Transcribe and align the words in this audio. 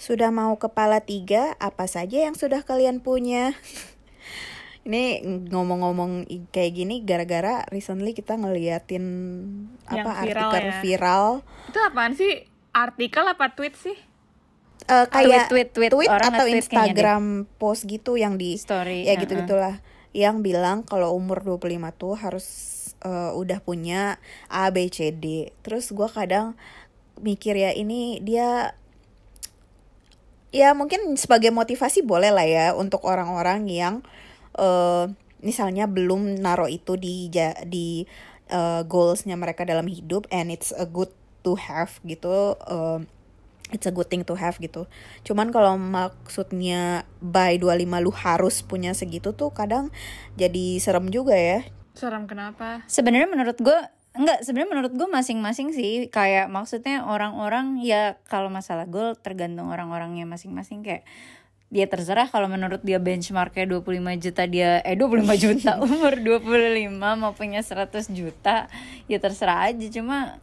Sudah 0.00 0.32
mau 0.32 0.56
kepala 0.56 1.04
tiga, 1.04 1.52
apa 1.60 1.84
saja 1.84 2.24
yang 2.24 2.32
sudah 2.32 2.64
kalian 2.64 3.04
punya? 3.04 3.52
Ini 4.88 5.20
ngomong-ngomong 5.52 6.24
kayak 6.48 6.72
gini 6.72 7.04
gara-gara 7.04 7.68
recently 7.68 8.16
kita 8.16 8.40
ngeliatin 8.40 9.04
Yang 9.92 10.04
apa 10.08 10.12
viral 10.24 10.48
artikel 10.48 10.64
ya. 10.64 10.80
viral 10.80 11.26
Itu 11.68 11.78
apaan 11.84 12.16
sih? 12.16 12.48
Artikel 12.72 13.24
apa 13.28 13.52
tweet 13.52 13.76
sih? 13.76 13.96
eh, 14.90 15.06
kayak 15.06 15.52
Tweet, 15.52 15.70
tweet, 15.76 15.92
tweet. 15.92 16.08
Orang 16.10 16.32
atau. 16.34 16.46
Instagram 16.48 17.44
post 17.60 17.84
gitu 17.86 18.16
yang 18.16 18.40
di 18.40 18.56
Story, 18.56 19.06
ya 19.06 19.14
uh-uh. 19.14 19.22
gitu 19.22 19.32
gitulah 19.36 19.76
yang 20.10 20.42
bilang 20.42 20.82
kalau 20.82 21.14
umur 21.14 21.44
25 21.44 22.00
tuh 22.00 22.14
harus 22.18 22.46
eh, 23.04 23.32
udah 23.36 23.60
punya 23.62 24.18
A 24.50 24.72
B 24.74 24.90
C 24.90 25.14
D. 25.14 25.54
Terus 25.62 25.92
gua 25.94 26.10
kadang 26.10 26.58
mikir 27.20 27.52
ya 27.52 27.70
ini 27.76 28.18
dia 28.24 28.72
ya 30.50 30.74
mungkin 30.74 31.14
sebagai 31.14 31.54
motivasi 31.54 32.02
boleh 32.02 32.30
lah 32.34 32.46
ya 32.46 32.66
untuk 32.74 33.06
orang-orang 33.06 33.66
yang 33.70 33.94
eh 34.58 35.06
misalnya 35.40 35.88
belum 35.88 36.36
naro 36.42 36.68
itu 36.68 37.00
di 37.00 37.32
ja- 37.32 37.56
di 37.64 38.04
eh, 38.50 38.82
goalsnya 38.84 39.38
mereka 39.40 39.64
dalam 39.64 39.88
hidup 39.88 40.28
and 40.28 40.52
it's 40.52 40.74
a 40.76 40.84
good 40.84 41.08
to 41.40 41.56
have 41.56 41.96
gitu 42.04 42.58
eh, 42.68 43.00
it's 43.72 43.86
a 43.86 43.94
good 43.94 44.10
thing 44.10 44.26
to 44.26 44.34
have 44.36 44.58
gitu 44.58 44.84
cuman 45.24 45.54
kalau 45.54 45.78
maksudnya 45.78 47.06
by 47.22 47.56
25 47.56 48.04
lu 48.04 48.12
harus 48.12 48.60
punya 48.66 48.92
segitu 48.92 49.32
tuh 49.32 49.54
kadang 49.54 49.88
jadi 50.36 50.76
serem 50.82 51.08
juga 51.08 51.38
ya 51.38 51.62
Serem 51.90 52.24
kenapa? 52.30 52.86
Sebenarnya 52.86 53.28
menurut 53.28 53.58
gue 53.58 53.78
enggak 54.10 54.42
sebenarnya 54.42 54.70
menurut 54.74 54.92
gue 54.94 55.08
masing-masing 55.08 55.70
sih. 55.74 56.10
Kayak 56.10 56.50
maksudnya 56.50 57.06
orang-orang 57.06 57.78
ya 57.82 58.18
kalau 58.26 58.50
masalah 58.50 58.86
goal 58.90 59.14
tergantung 59.14 59.70
orang-orangnya 59.70 60.26
masing-masing. 60.26 60.82
Kayak 60.82 61.06
dia 61.70 61.86
terserah 61.86 62.26
kalau 62.26 62.50
menurut 62.50 62.82
dia 62.82 62.98
benchmarknya 62.98 63.62
25 63.70 64.18
juta 64.18 64.42
dia 64.50 64.82
eh 64.82 64.98
25 64.98 65.22
juta 65.46 65.78
umur 65.78 66.18
25 66.18 66.90
mau 66.98 67.30
punya 67.30 67.62
100 67.62 68.10
juta 68.10 68.66
ya 69.06 69.18
terserah 69.22 69.70
aja. 69.70 69.86
Cuma 69.90 70.42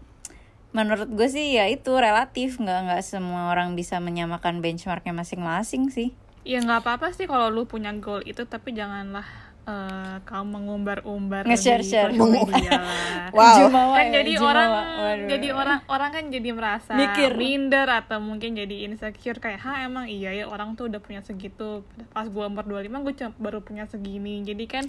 menurut 0.71 1.11
gue 1.11 1.27
sih 1.27 1.59
ya 1.59 1.67
itu 1.67 1.91
relatif. 1.95 2.59
Nggak 2.59 2.79
nggak 2.87 3.01
semua 3.03 3.51
orang 3.51 3.75
bisa 3.75 3.99
menyamakan 3.99 4.63
benchmarknya 4.63 5.11
masing-masing 5.11 5.91
sih. 5.91 6.15
Ya 6.47 6.63
nggak 6.63 6.87
apa-apa 6.87 7.11
sih 7.11 7.27
kalau 7.27 7.51
lu 7.51 7.67
punya 7.67 7.91
goal 7.99 8.23
itu 8.23 8.47
tapi 8.47 8.71
janganlah 8.71 9.46
eh, 9.67 10.15
kau 10.23 10.43
mengumbar-umbar 10.43 11.43
Nge-share-share. 11.43 12.09
di 12.09 12.17
sosial 12.17 12.47
media 12.47 12.71
lah. 12.73 13.29
wow 13.37 13.55
Jumawa 13.59 13.93
kan 13.93 14.05
ya, 14.05 14.13
jadi 14.17 14.31
Jumawa. 14.33 14.47
orang 14.47 14.69
Waduh. 14.71 15.27
jadi 15.27 15.47
orang 15.51 15.79
orang 15.85 16.09
kan 16.09 16.23
jadi 16.29 16.49
merasa 16.51 16.91
Mikir. 16.93 17.31
minder 17.35 17.83
atau 17.85 18.17
mungkin 18.17 18.55
jadi 18.55 18.75
insecure 18.85 19.37
kayak 19.37 19.59
ha 19.59 19.83
emang 19.83 20.07
iya 20.07 20.31
ya 20.33 20.45
orang 20.45 20.73
tuh 20.73 20.87
udah 20.87 20.97
punya 20.97 21.19
segitu 21.19 21.83
pas 22.09 22.25
gua 22.25 22.47
umur 22.47 22.63
25 22.63 23.03
gue 23.03 23.13
cuma 23.15 23.31
baru 23.37 23.59
punya 23.59 23.83
segini 23.85 24.39
jadi 24.41 24.65
kan 24.65 24.85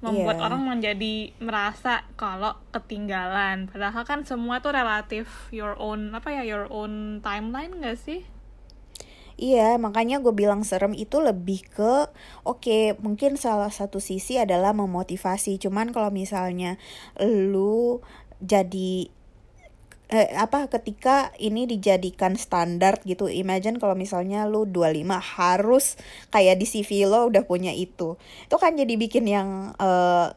membuat 0.00 0.36
Iya. 0.36 0.42
orang 0.42 0.60
menjadi 0.66 1.14
merasa 1.38 2.04
kalau 2.14 2.52
ketinggalan 2.70 3.66
padahal 3.66 4.02
kan 4.02 4.20
semua 4.22 4.58
tuh 4.58 4.72
relatif 4.72 5.24
your 5.50 5.72
own 5.74 6.12
apa 6.12 6.28
ya 6.30 6.42
your 6.42 6.64
own 6.66 6.92
timeline 7.20 7.76
gak 7.78 7.96
sih 7.96 8.20
Iya, 9.34 9.82
makanya 9.82 10.22
gue 10.22 10.30
bilang 10.30 10.62
serem 10.62 10.94
itu 10.94 11.18
lebih 11.18 11.66
ke 11.74 12.06
oke, 12.46 12.94
mungkin 13.02 13.34
salah 13.34 13.70
satu 13.74 13.98
sisi 13.98 14.38
adalah 14.38 14.70
memotivasi. 14.70 15.58
Cuman 15.58 15.90
kalau 15.90 16.10
misalnya 16.14 16.78
lu 17.18 17.98
jadi 18.38 19.10
eh, 20.12 20.28
apa 20.36 20.68
ketika 20.68 21.32
ini 21.40 21.64
dijadikan 21.66 22.36
standar 22.36 23.00
gitu. 23.08 23.26
Imagine 23.30 23.80
kalau 23.80 23.96
misalnya 23.96 24.44
lu 24.46 24.68
25 24.68 25.18
harus 25.18 25.96
kayak 26.30 26.60
di 26.60 26.66
CV 26.68 26.90
lo 27.08 27.28
udah 27.30 27.42
punya 27.48 27.72
itu. 27.74 28.16
Itu 28.46 28.56
kan 28.60 28.76
jadi 28.76 28.94
bikin 29.00 29.24
yang 29.26 29.48
eh, 29.80 30.28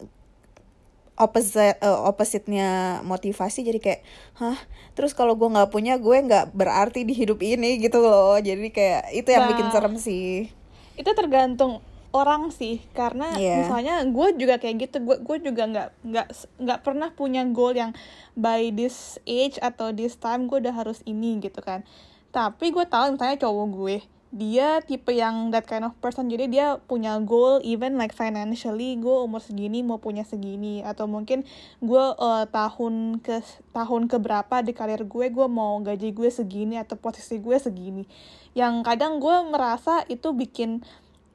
opposite 1.17 1.78
eh, 1.78 2.00
opposite-nya 2.05 3.01
motivasi 3.01 3.66
jadi 3.66 3.79
kayak 3.81 4.01
hah 4.38 4.57
terus 4.94 5.11
kalau 5.11 5.33
gue 5.33 5.50
nggak 5.50 5.69
punya 5.69 5.97
gue 5.97 6.17
nggak 6.23 6.53
berarti 6.53 7.03
di 7.03 7.13
hidup 7.13 7.41
ini 7.41 7.81
gitu 7.81 8.01
loh 8.01 8.38
jadi 8.38 8.61
kayak 8.69 9.03
itu 9.13 9.29
yang 9.29 9.50
bikin 9.50 9.67
Nah. 9.69 9.73
serem 9.73 9.95
sih 9.97 10.50
itu 10.97 11.09
tergantung 11.13 11.81
orang 12.09 12.50
sih 12.50 12.81
karena 12.94 13.35
Iya. 13.35 13.61
misalnya 13.61 13.95
gue 14.07 14.28
juga 14.39 14.57
kayak 14.57 14.89
gitu 14.89 14.97
gue 15.03 15.17
gue 15.22 15.38
juga 15.44 15.63
nggak 15.67 15.88
nggak 16.01 16.28
nggak 16.63 16.79
pernah 16.81 17.09
punya 17.13 17.45
goal 17.45 17.75
yang 17.75 17.91
by 18.34 18.72
this 18.72 19.17
age 19.25 19.59
atau 19.59 19.91
this 19.91 20.17
time 20.17 20.47
gue 20.47 20.57
udah 20.63 20.73
harus 20.73 21.03
ini 21.03 21.38
gitu 21.38 21.61
kan 21.61 21.85
tapi 22.29 22.69
gue 22.69 22.85
tahu 22.85 23.17
misalnya 23.17 23.38
cowok 23.41 23.67
gue 23.69 23.97
dia 24.27 24.83
tipe 24.83 25.15
yang 25.15 25.55
that 25.55 25.63
kind 25.63 25.88
of 25.88 25.95
person. 26.03 26.27
Jadi 26.27 26.51
dia 26.51 26.83
punya 26.83 27.15
goal 27.23 27.63
even 27.63 27.95
like 27.95 28.11
financially 28.11 28.99
gue 28.99 29.15
umur 29.23 29.39
segini 29.39 29.79
mau 29.88 30.03
punya 30.03 30.27
segini. 30.27 30.83
Atau 30.83 31.07
mungkin 31.07 31.47
gue 31.79 32.05
eh, 32.19 32.45
tahun 32.51 33.23
ke 33.23 33.39
tahun 33.71 34.11
keberapa 34.11 34.59
di 34.67 34.75
karir 34.75 35.07
gue 35.07 35.31
gue 35.31 35.47
mau 35.47 35.79
gaji 35.79 36.11
gue 36.11 36.27
segini 36.27 36.75
atau 36.75 36.99
posisi 36.99 37.39
gue 37.39 37.55
segini. 37.55 38.03
Yang 38.51 38.83
kadang 38.83 39.23
gue 39.23 39.35
merasa 39.47 40.03
itu 40.11 40.35
bikin 40.35 40.83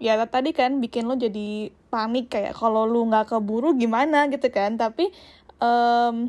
ya 0.03 0.19
tadi 0.29 0.51
kan 0.53 0.83
bikin 0.83 1.07
lo 1.07 1.15
jadi 1.15 1.71
panik 1.89 2.35
kayak 2.35 2.59
kalau 2.59 2.85
lu 2.85 3.09
nggak 3.09 3.33
keburu 3.33 3.73
gimana? 3.73 4.29
gitu 4.29 4.53
kan. 4.53 4.77
Tapi 4.77 5.09
um, 5.65 6.29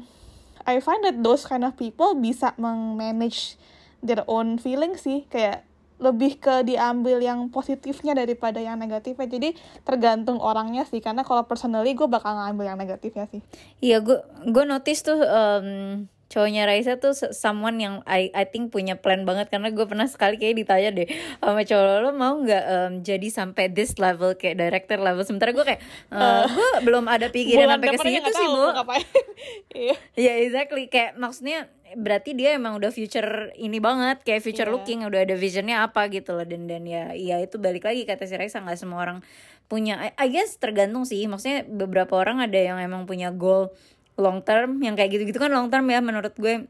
I 0.63 0.79
find 0.79 1.03
that 1.03 1.19
those 1.19 1.43
kind 1.43 1.67
of 1.67 1.75
people 1.75 2.15
bisa 2.15 2.55
meng-manage 2.55 3.59
their 3.99 4.23
own 4.31 4.55
feeling 4.55 4.95
sih. 4.95 5.27
Kayak 5.27 5.67
lebih 6.03 6.37
ke 6.43 6.67
diambil 6.67 7.23
yang 7.23 7.47
positifnya 7.47 8.11
daripada 8.11 8.59
yang 8.59 8.75
negatifnya. 8.75 9.25
Jadi 9.25 9.55
tergantung 9.87 10.43
orangnya 10.43 10.83
sih. 10.83 10.99
Karena 10.99 11.23
kalau 11.23 11.47
personally 11.47 11.95
gue 11.95 12.05
bakal 12.05 12.35
ngambil 12.35 12.75
yang 12.75 12.79
negatifnya 12.79 13.25
sih. 13.31 13.39
Iya, 13.79 14.03
gue 14.03 14.19
gue 14.51 14.63
notice 14.67 15.01
tuh 15.07 15.23
em, 15.23 15.67
cowoknya 16.27 16.65
Raisa 16.65 16.97
tuh 16.97 17.13
someone 17.13 17.77
yang 17.77 17.95
I 18.09 18.33
I 18.35 18.43
think 18.49 18.75
punya 18.75 18.99
plan 18.99 19.23
banget. 19.23 19.47
Karena 19.47 19.71
gue 19.71 19.85
pernah 19.87 20.05
sekali 20.11 20.35
kayak 20.35 20.55
ditanya 20.59 20.89
deh 20.91 21.07
sama 21.39 21.63
cowok 21.63 21.97
lo, 22.03 22.11
mau 22.11 22.35
nggak 22.43 22.63
em, 22.67 22.91
jadi 23.01 23.27
sampai 23.31 23.71
this 23.71 23.95
level 23.95 24.35
kayak 24.35 24.59
director 24.59 24.99
level? 24.99 25.23
Sementara 25.23 25.55
gue 25.55 25.63
kayak 25.63 25.81
eh, 26.11 26.43
gue 26.51 26.69
belum 26.83 27.07
ada 27.07 27.31
pikiran 27.31 27.79
sampai 27.79 27.87
ke 27.95 27.99
situ 28.03 28.31
sih 28.35 28.47
bu. 28.51 28.65
iya. 29.87 29.95
Iya 30.19 30.33
exactly. 30.43 30.91
Kayak 30.91 31.15
maksudnya 31.15 31.71
berarti 31.95 32.33
dia 32.33 32.53
emang 32.53 32.75
udah 32.75 32.89
future 32.89 33.53
ini 33.55 33.77
banget 33.77 34.21
kayak 34.21 34.41
future 34.41 34.67
Iya. 34.67 34.73
looking 34.73 34.99
udah 35.05 35.23
ada 35.23 35.35
visionnya 35.35 35.81
apa 35.81 36.09
gitu 36.09 36.33
loh. 36.33 36.45
Dan 36.45 36.65
dan 36.65 36.83
ya 36.83 37.13
ya 37.13 37.37
itu 37.39 37.57
balik 37.57 37.85
lagi 37.85 38.03
kata 38.03 38.25
si 38.25 38.35
Raisa 38.35 38.59
nggak 38.59 38.77
semua 38.77 38.99
orang 39.01 39.19
punya 39.65 39.97
I, 39.97 40.09
I 40.17 40.27
guess 40.29 40.57
tergantung 40.57 41.05
sih. 41.05 41.23
Maksudnya 41.25 41.63
beberapa 41.65 42.13
orang 42.15 42.41
ada 42.41 42.57
yang 42.57 42.77
emang 42.77 43.05
punya 43.05 43.29
goal 43.29 43.73
long 44.13 44.45
term 44.45 44.77
yang 44.81 44.93
kayak 44.93 45.17
gitu 45.17 45.23
gitu 45.25 45.39
kan 45.41 45.49
long 45.49 45.69
term 45.69 45.85
ya 45.87 46.01
menurut 46.01 46.33
gue. 46.35 46.67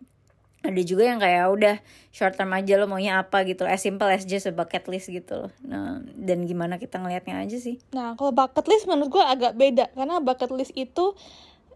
Ada 0.63 0.79
juga 0.79 1.03
yang 1.03 1.19
kayak 1.19 1.43
udah 1.51 1.75
short 2.15 2.39
term 2.39 2.55
aja 2.55 2.79
lo 2.79 2.87
maunya 2.87 3.19
apa 3.19 3.43
gitu. 3.43 3.67
As 3.67 3.83
simple 3.83 4.07
as 4.07 4.23
just 4.23 4.47
a 4.47 4.55
bucket 4.55 4.87
list 4.87 5.11
gitu 5.11 5.35
loh. 5.35 5.51
Nah 5.59 5.99
dan 6.15 6.47
gimana 6.47 6.79
kita 6.79 7.03
ngelihatnya 7.03 7.43
aja 7.43 7.59
sih. 7.59 7.83
Nah, 7.91 8.15
kalau 8.15 8.31
bucket 8.31 8.63
list 8.71 8.87
menurut 8.87 9.11
gue 9.11 9.19
agak 9.19 9.59
beda. 9.59 9.91
Karena 9.91 10.23
bucket 10.23 10.55
list 10.55 10.71
itu 10.71 11.19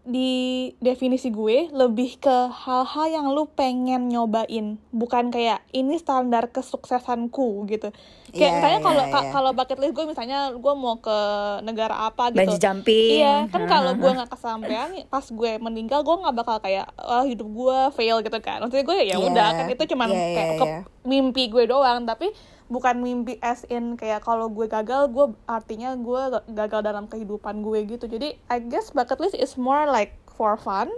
di 0.08 0.32
definisi 0.78 1.28
gue 1.28 1.68
lebih 1.68 2.16
ke 2.16 2.36
hal-hal 2.48 3.06
yang 3.06 3.26
lu 3.28 3.44
pengen 3.46 4.08
nyobain, 4.08 4.80
bukan 4.88 5.28
kayak 5.28 5.60
ini 5.70 5.94
standar 5.94 6.48
kesuksesanku 6.48 7.46
gitu. 7.66 7.92
Kayak 8.28 8.40
Iya, 8.40 8.54
misalnya 8.54 8.80
kalau 8.82 9.02
iya, 9.02 9.10
ka- 9.10 9.20
iya. 9.20 9.30
kalau 9.30 9.50
bucket 9.52 9.78
list 9.78 9.92
gue 9.92 10.04
misalnya 10.06 10.38
gue 10.50 10.74
mau 10.74 10.96
ke 10.96 11.18
negara 11.62 12.08
apa 12.08 12.28
gitu. 12.30 12.40
bungee 12.40 12.56
jumping 12.58 13.12
Iya, 13.18 13.34
kan 13.46 13.62
kalau 13.64 13.92
gue 13.94 14.10
nggak 14.16 14.30
kesampaian, 14.30 14.88
pas 15.06 15.24
gue 15.24 15.50
meninggal 15.58 16.00
gue 16.02 16.16
nggak 16.18 16.36
bakal 16.36 16.56
kayak 16.58 16.88
oh, 16.98 17.22
hidup 17.22 17.46
gue 17.46 17.78
fail 17.92 18.20
gitu 18.20 18.38
kan. 18.38 18.60
Maksudnya 18.60 18.84
gue 18.84 18.96
ya 18.98 19.06
Iya, 19.10 19.16
udah 19.22 19.48
kan 19.54 19.66
itu 19.66 19.84
cuman 19.86 20.08
iya, 20.08 20.24
kayak 20.30 20.48
iya, 20.50 20.58
ke- 20.58 20.66
iya. 20.66 20.80
mimpi 21.04 21.42
gue 21.46 21.64
doang, 21.64 22.04
tapi 22.04 22.32
bukan 22.68 23.00
mimpi 23.00 23.40
as 23.40 23.64
in 23.66 23.96
kayak 23.96 24.20
kalau 24.20 24.46
gue 24.46 24.64
gagal, 24.64 25.08
gue 25.08 25.26
artinya 25.44 25.92
gue 25.92 26.22
ga- 26.30 26.46
gagal 26.46 26.80
dalam 26.82 27.04
kehidupan 27.04 27.60
gue 27.60 27.88
gitu. 27.88 28.04
Jadi 28.04 28.36
I 28.46 28.58
guess 28.62 28.92
bucket 28.92 29.18
list 29.18 29.34
is 29.34 29.56
more 29.56 29.84
like 29.84 30.12
for 30.30 30.54
fun. 30.54 30.88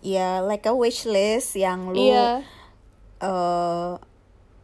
ya 0.00 0.38
like 0.38 0.62
a 0.64 0.72
wish 0.72 1.02
list 1.02 1.56
yang 1.56 1.90
lu 1.90 1.98
Iya. 1.98 2.44
eh, 3.18 3.92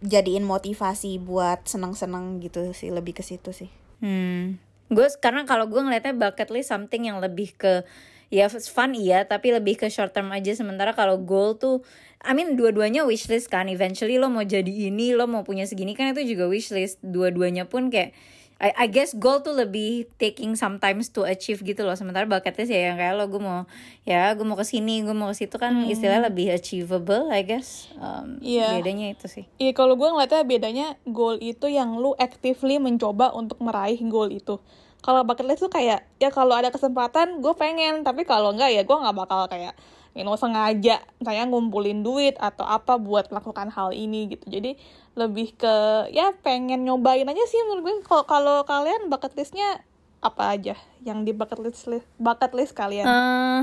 jadiin 0.00 0.44
motivasi 0.44 1.18
buat 1.18 1.64
senang-senang 1.64 2.38
gitu 2.38 2.70
sih 2.72 2.90
lebih 2.90 3.16
ke 3.16 3.22
situ 3.22 3.50
sih 3.50 3.70
Hmm. 3.98 4.58
Gue 4.86 5.06
karena 5.18 5.46
kalau 5.46 5.66
gue 5.66 5.78
ngeliatnya 5.78 6.10
bucket 6.12 6.50
list 6.50 6.68
something 6.68 7.06
yang 7.06 7.22
lebih 7.22 7.54
ke 7.54 7.86
ya 8.28 8.50
fun 8.50 8.92
iya 8.92 9.22
tapi 9.22 9.54
lebih 9.54 9.76
ke 9.76 9.86
short 9.86 10.10
term 10.10 10.28
aja 10.30 10.52
sementara 10.52 10.90
kalau 10.90 11.16
goal 11.16 11.54
tuh 11.54 11.80
I 12.22 12.32
mean 12.32 12.54
dua-duanya 12.54 13.02
wish 13.02 13.26
list 13.26 13.50
kan. 13.50 13.66
Eventually 13.66 14.16
lo 14.16 14.30
mau 14.30 14.42
jadi 14.42 14.70
ini 14.88 15.12
lo 15.12 15.26
mau 15.26 15.42
punya 15.42 15.66
segini 15.66 15.92
kan 15.92 16.14
itu 16.14 16.34
juga 16.34 16.46
wish 16.46 16.70
list 16.70 17.02
dua-duanya 17.02 17.66
pun 17.66 17.90
kayak 17.90 18.14
I, 18.62 18.86
I 18.86 18.86
guess 18.86 19.10
goal 19.10 19.42
tuh 19.42 19.58
lebih 19.58 20.06
taking 20.22 20.54
sometimes 20.54 21.10
to 21.10 21.26
achieve 21.26 21.66
gitu 21.66 21.82
loh. 21.82 21.98
Sementara 21.98 22.30
bucket 22.30 22.54
list 22.54 22.70
ya 22.70 22.94
yang 22.94 22.96
kayak 22.96 23.18
lo 23.18 23.26
gue 23.26 23.42
mau 23.42 23.66
ya 24.06 24.30
gue 24.38 24.46
mau 24.46 24.54
ke 24.54 24.62
sini 24.62 25.02
gue 25.02 25.10
mau 25.10 25.34
ke 25.34 25.42
situ 25.42 25.58
kan 25.58 25.82
istilahnya 25.82 26.30
lebih 26.30 26.54
achievable 26.54 27.26
I 27.34 27.42
guess. 27.42 27.90
Um, 27.98 28.38
Iya. 28.38 28.78
bedanya 28.78 29.10
itu 29.10 29.26
sih. 29.26 29.44
Iya 29.58 29.74
kalau 29.74 29.98
gue 29.98 30.06
ngeliatnya 30.06 30.46
bedanya 30.46 30.86
goal 31.02 31.42
itu 31.42 31.66
yang 31.66 31.98
lu 31.98 32.14
actively 32.22 32.78
mencoba 32.78 33.34
untuk 33.34 33.58
meraih 33.58 33.98
goal 34.06 34.30
itu. 34.30 34.62
Kalau 35.02 35.26
bucket 35.26 35.50
list 35.50 35.66
tuh 35.66 35.72
kayak 35.74 36.06
ya 36.22 36.30
kalau 36.30 36.54
ada 36.54 36.70
kesempatan 36.70 37.42
gue 37.42 37.54
pengen. 37.58 38.06
Tapi 38.06 38.22
kalau 38.22 38.54
enggak 38.54 38.70
ya 38.70 38.86
gue 38.86 38.94
nggak 38.94 39.16
bakal 39.18 39.50
kayak 39.50 39.74
you 40.12 40.24
know, 40.24 40.36
sengaja 40.36 41.00
kayak 41.20 41.46
ngumpulin 41.48 42.04
duit 42.04 42.36
atau 42.36 42.64
apa 42.64 42.96
buat 43.00 43.28
melakukan 43.32 43.72
hal 43.72 43.96
ini 43.96 44.32
gitu. 44.32 44.48
Jadi 44.48 44.76
lebih 45.16 45.56
ke 45.56 45.74
ya 46.12 46.32
pengen 46.40 46.84
nyobain 46.84 47.28
aja 47.28 47.44
sih 47.48 47.60
menurut 47.68 47.82
gue. 47.84 47.94
Kalau 48.04 48.24
kalau 48.24 48.56
kalian 48.64 49.08
bucket 49.12 49.36
listnya 49.36 49.84
apa 50.22 50.54
aja 50.54 50.78
yang 51.02 51.26
di 51.26 51.34
bucket 51.34 51.58
list 51.58 51.90
bucket 52.16 52.52
list 52.54 52.72
kalian? 52.78 53.04
eh 53.04 53.62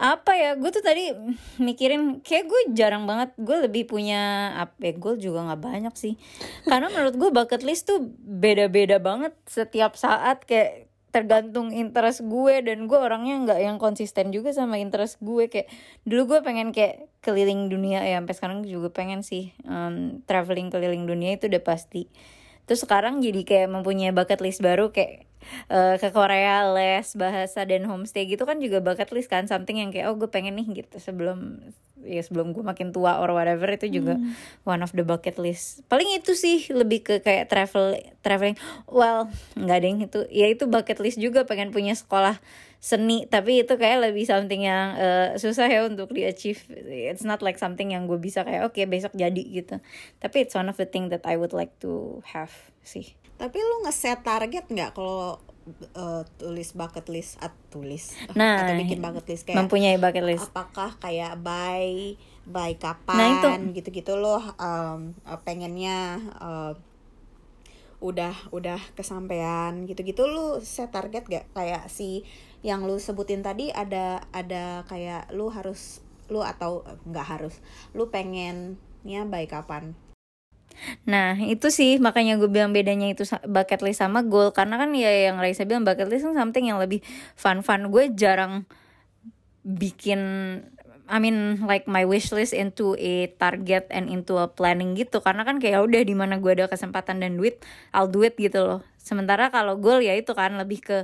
apa 0.00 0.32
ya 0.32 0.56
gue 0.56 0.70
tuh 0.72 0.80
tadi 0.80 1.12
mikirin 1.60 2.24
kayak 2.24 2.48
gue 2.48 2.60
jarang 2.72 3.04
banget 3.04 3.36
gue 3.36 3.68
lebih 3.68 3.84
punya 3.84 4.54
apa 4.56 4.72
ya 4.80 4.92
gue 4.96 5.12
juga 5.20 5.44
nggak 5.44 5.60
banyak 5.60 5.94
sih 5.96 6.16
karena 6.64 6.88
menurut 6.88 7.20
gue 7.20 7.28
bucket 7.28 7.60
list 7.60 7.84
tuh 7.84 8.00
beda-beda 8.24 8.96
banget 8.96 9.36
setiap 9.44 10.00
saat 10.00 10.48
kayak 10.48 10.88
tergantung 11.10 11.74
interest 11.74 12.22
gue 12.22 12.62
dan 12.62 12.86
gue 12.86 12.98
orangnya 12.98 13.34
nggak 13.46 13.60
yang 13.60 13.76
konsisten 13.82 14.30
juga 14.30 14.54
sama 14.54 14.78
interest 14.78 15.18
gue. 15.22 15.50
Kayak 15.50 15.68
dulu 16.06 16.36
gue 16.36 16.40
pengen 16.46 16.70
kayak 16.70 17.10
keliling 17.20 17.68
dunia 17.68 18.00
ya 18.06 18.16
sampai 18.22 18.34
sekarang 18.34 18.58
juga 18.64 18.88
pengen 18.90 19.20
sih 19.20 19.52
um, 19.68 20.24
traveling 20.24 20.72
keliling 20.72 21.04
dunia 21.04 21.36
itu 21.36 21.52
udah 21.52 21.62
pasti 21.62 22.08
terus 22.70 22.86
sekarang 22.86 23.18
jadi 23.18 23.42
kayak 23.42 23.68
mempunyai 23.74 24.14
bucket 24.14 24.38
list 24.38 24.62
baru 24.62 24.94
kayak 24.94 25.26
eh, 25.66 25.98
ke 25.98 26.14
Korea 26.14 26.70
les 26.70 27.02
bahasa 27.18 27.66
dan 27.66 27.82
homestay 27.90 28.30
gitu 28.30 28.46
kan 28.46 28.62
juga 28.62 28.78
bucket 28.78 29.10
list 29.10 29.26
kan. 29.26 29.50
Something 29.50 29.82
yang 29.82 29.90
kayak 29.90 30.06
oh 30.06 30.14
gue 30.14 30.30
pengen 30.30 30.54
nih 30.54 30.86
gitu. 30.86 31.02
Sebelum 31.02 31.58
ya 32.06 32.22
sebelum 32.22 32.54
gue 32.54 32.62
makin 32.62 32.94
tua 32.94 33.18
or 33.18 33.34
whatever 33.34 33.66
itu 33.74 33.90
juga 33.90 34.22
one 34.62 34.86
of 34.86 34.94
the 34.94 35.02
bucket 35.02 35.34
list. 35.42 35.82
Paling 35.90 36.14
itu 36.14 36.38
sih 36.38 36.70
lebih 36.70 37.02
ke 37.02 37.18
kayak 37.26 37.50
travel 37.50 37.98
traveling. 38.22 38.54
Well 38.86 39.26
nggak 39.58 39.78
deh 39.82 39.90
itu 40.06 40.20
ya 40.30 40.46
itu 40.46 40.70
bucket 40.70 41.02
list 41.02 41.18
juga 41.18 41.42
pengen 41.42 41.74
punya 41.74 41.98
sekolah 41.98 42.38
seni 42.80 43.28
tapi 43.28 43.60
itu 43.60 43.76
kayak 43.76 44.08
lebih 44.08 44.24
something 44.24 44.64
yang 44.64 44.96
eh, 44.96 45.36
susah 45.36 45.68
ya 45.68 45.84
untuk 45.84 46.16
di 46.16 46.24
achieve 46.24 46.64
it's 46.88 47.28
not 47.28 47.44
like 47.44 47.60
something 47.60 47.92
yang 47.92 48.08
gue 48.08 48.16
bisa 48.16 48.40
kayak 48.40 48.72
oke 48.72 48.80
besok 48.88 49.12
jadi 49.12 49.44
gitu. 49.44 49.84
Tapi 50.16 50.48
it's 50.48 50.56
one 50.56 50.72
of 50.72 50.80
the 50.80 50.88
thing 50.88 51.12
that 51.12 51.28
I 51.28 51.36
would 51.36 51.52
like 51.52 51.76
to 51.84 52.24
have 52.32 52.50
sih. 52.80 53.12
Tapi 53.36 53.60
lu 53.60 53.84
ngeset 53.84 54.24
target 54.24 54.64
nggak 54.72 54.96
kalau 54.96 55.36
uh, 55.92 56.24
tulis 56.40 56.72
bucket 56.72 57.06
list? 57.12 57.36
Atau 57.36 57.80
tulis. 57.80 58.16
Nah, 58.32 58.64
atau 58.64 58.74
bikin 58.80 59.04
bucket 59.04 59.26
list 59.28 59.44
kayak 59.44 59.60
mempunyai 59.60 59.96
bucket 60.00 60.24
list. 60.24 60.48
Apakah 60.48 60.96
kayak 60.98 61.36
by 61.44 62.16
by 62.48 62.72
Nah, 62.80 62.80
kapan? 62.80 63.76
Gitu-gitu 63.76 64.16
loh 64.16 64.42
um, 64.56 65.12
uh, 65.28 65.38
pengennya 65.44 66.18
uh, 66.40 66.72
udah 68.00 68.32
udah 68.50 68.80
kesampaian 68.96 69.84
gitu-gitu 69.84 70.24
lu 70.24 70.58
set 70.64 70.88
target 70.92 71.24
gak? 71.28 71.46
Kayak 71.52 71.88
si 71.92 72.24
yang 72.60 72.84
lu 72.84 73.00
sebutin 73.00 73.40
tadi 73.44 73.72
ada 73.72 74.24
ada 74.32 74.84
kayak 74.88 75.32
lu 75.32 75.48
harus 75.52 76.04
lu 76.30 76.40
atau 76.44 76.84
nggak 77.08 77.26
harus 77.26 77.58
lu 77.92 78.08
pengennya 78.08 79.24
by 79.28 79.44
kapan? 79.48 79.96
Nah 81.04 81.36
itu 81.36 81.68
sih 81.68 81.98
makanya 81.98 82.38
gue 82.40 82.48
bilang 82.48 82.72
bedanya 82.72 83.10
itu 83.10 83.26
bucket 83.44 83.84
list 83.84 84.00
sama 84.00 84.24
goal. 84.24 84.54
Karena 84.54 84.80
kan 84.80 84.94
ya 84.96 85.10
yang 85.30 85.36
Raisa 85.42 85.66
bilang 85.68 85.84
bucket 85.84 86.08
list 86.08 86.24
kan 86.24 86.36
something 86.36 86.64
yang 86.68 86.80
lebih 86.80 87.04
fun-fun. 87.36 87.90
Gue 87.92 88.12
jarang 88.14 88.64
bikin 89.60 90.20
I 91.10 91.18
mean 91.18 91.66
like 91.66 91.90
my 91.90 92.06
wish 92.06 92.30
list 92.30 92.54
into 92.54 92.94
a 92.94 93.26
target 93.34 93.90
and 93.90 94.06
into 94.06 94.38
a 94.38 94.46
planning 94.46 94.94
gitu. 94.94 95.18
Karena 95.18 95.42
kan 95.42 95.58
kayak 95.58 95.82
udah 95.82 96.06
di 96.06 96.14
mana 96.14 96.38
gue 96.38 96.54
ada 96.54 96.70
kesempatan 96.70 97.18
dan 97.18 97.34
duit 97.34 97.58
I'll 97.90 98.06
do 98.06 98.22
it 98.22 98.38
gitu 98.38 98.62
loh. 98.62 98.80
Sementara 98.94 99.50
kalau 99.50 99.74
goal 99.82 99.98
ya 99.98 100.14
itu 100.14 100.30
kan 100.38 100.54
lebih 100.54 100.86
ke 100.86 100.98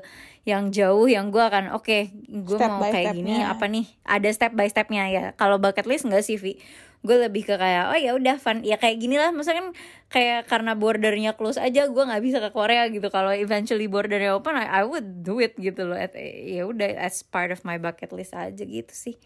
yang 0.46 0.70
jauh 0.70 1.10
yang 1.10 1.34
gue 1.34 1.42
akan 1.42 1.74
oke 1.74 2.14
gue 2.30 2.58
Step 2.60 2.70
mau 2.70 2.86
kayak 2.86 3.18
gini 3.18 3.42
apa 3.42 3.66
nih? 3.66 3.90
Ada 4.06 4.30
step 4.30 4.52
by 4.54 4.70
stepnya 4.70 5.10
ya. 5.10 5.24
Kalau 5.34 5.58
bucket 5.58 5.90
list 5.90 6.06
nggak 6.06 6.22
sih 6.22 6.38
Vi. 6.38 6.62
Gue 7.02 7.18
lebih 7.18 7.42
ke 7.42 7.58
kayak 7.58 7.90
oh 7.90 7.98
ya 7.98 8.14
udah 8.14 8.38
fun. 8.38 8.62
Ya 8.62 8.78
kayak 8.78 9.02
gini 9.02 9.18
lah. 9.18 9.34
Maksudnya 9.34 9.58
kan 9.58 9.68
kayak 10.06 10.46
karena 10.46 10.78
bordernya 10.78 11.34
close 11.34 11.58
aja 11.58 11.90
gue 11.90 12.04
nggak 12.06 12.22
bisa 12.22 12.38
ke 12.38 12.54
Korea 12.54 12.86
gitu. 12.94 13.10
Kalau 13.10 13.34
eventually 13.34 13.90
bordernya 13.90 14.38
open 14.38 14.54
I, 14.54 14.70
I 14.70 14.82
would 14.86 15.26
do 15.26 15.42
it 15.42 15.58
gitu 15.58 15.82
loh. 15.82 15.98
At- 15.98 16.14
ya 16.46 16.62
udah 16.62 16.94
as 16.94 17.26
part 17.26 17.50
of 17.50 17.66
my 17.66 17.74
bucket 17.74 18.14
list 18.14 18.38
aja 18.38 18.62
gitu 18.62 18.94
sih 18.94 19.18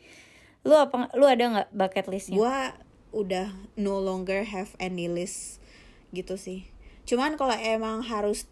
lu 0.61 0.77
apa 0.77 1.09
lu 1.17 1.25
ada 1.25 1.45
nggak 1.45 1.71
bucket 1.73 2.07
listnya? 2.13 2.37
Gua 2.37 2.77
udah 3.11 3.51
no 3.75 3.99
longer 3.99 4.45
have 4.47 4.77
any 4.79 5.09
list 5.11 5.59
gitu 6.13 6.37
sih. 6.37 6.69
Cuman 7.09 7.35
kalau 7.35 7.57
emang 7.57 8.05
harus 8.05 8.47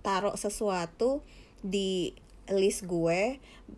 taruh 0.00 0.34
sesuatu 0.34 1.20
di 1.60 2.16
list 2.50 2.88
gue 2.88 3.36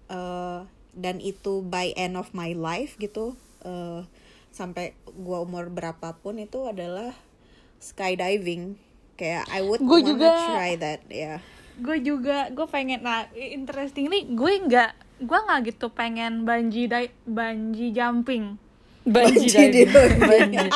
eh, 0.08 0.60
dan 0.94 1.16
itu 1.20 1.60
by 1.66 1.90
end 1.98 2.14
of 2.16 2.30
my 2.32 2.54
life 2.54 2.96
gitu 2.96 3.34
eh, 3.66 4.06
sampai 4.54 4.94
gua 5.18 5.42
umur 5.44 5.68
berapapun 5.68 6.38
itu 6.40 6.64
adalah 6.64 7.12
skydiving. 7.82 8.78
Kayak 9.18 9.44
I 9.52 9.60
would 9.60 9.82
Gua 9.84 10.00
wanna 10.00 10.08
juga. 10.08 10.30
try 10.48 10.72
that 10.80 11.02
ya 11.10 11.42
gue 11.72 12.04
juga 12.04 12.52
gue 12.52 12.68
pengen 12.68 13.00
nah 13.00 13.24
interestingly 13.32 14.28
gue 14.28 14.52
nggak 14.60 14.92
gue 15.18 15.38
nggak 15.38 15.60
gitu 15.66 15.86
pengen 15.88 16.42
banji 16.42 16.86
di 16.86 17.06
banji 17.24 17.90
jumping. 17.90 18.56
Bungee 19.02 19.50
diving. 19.50 19.90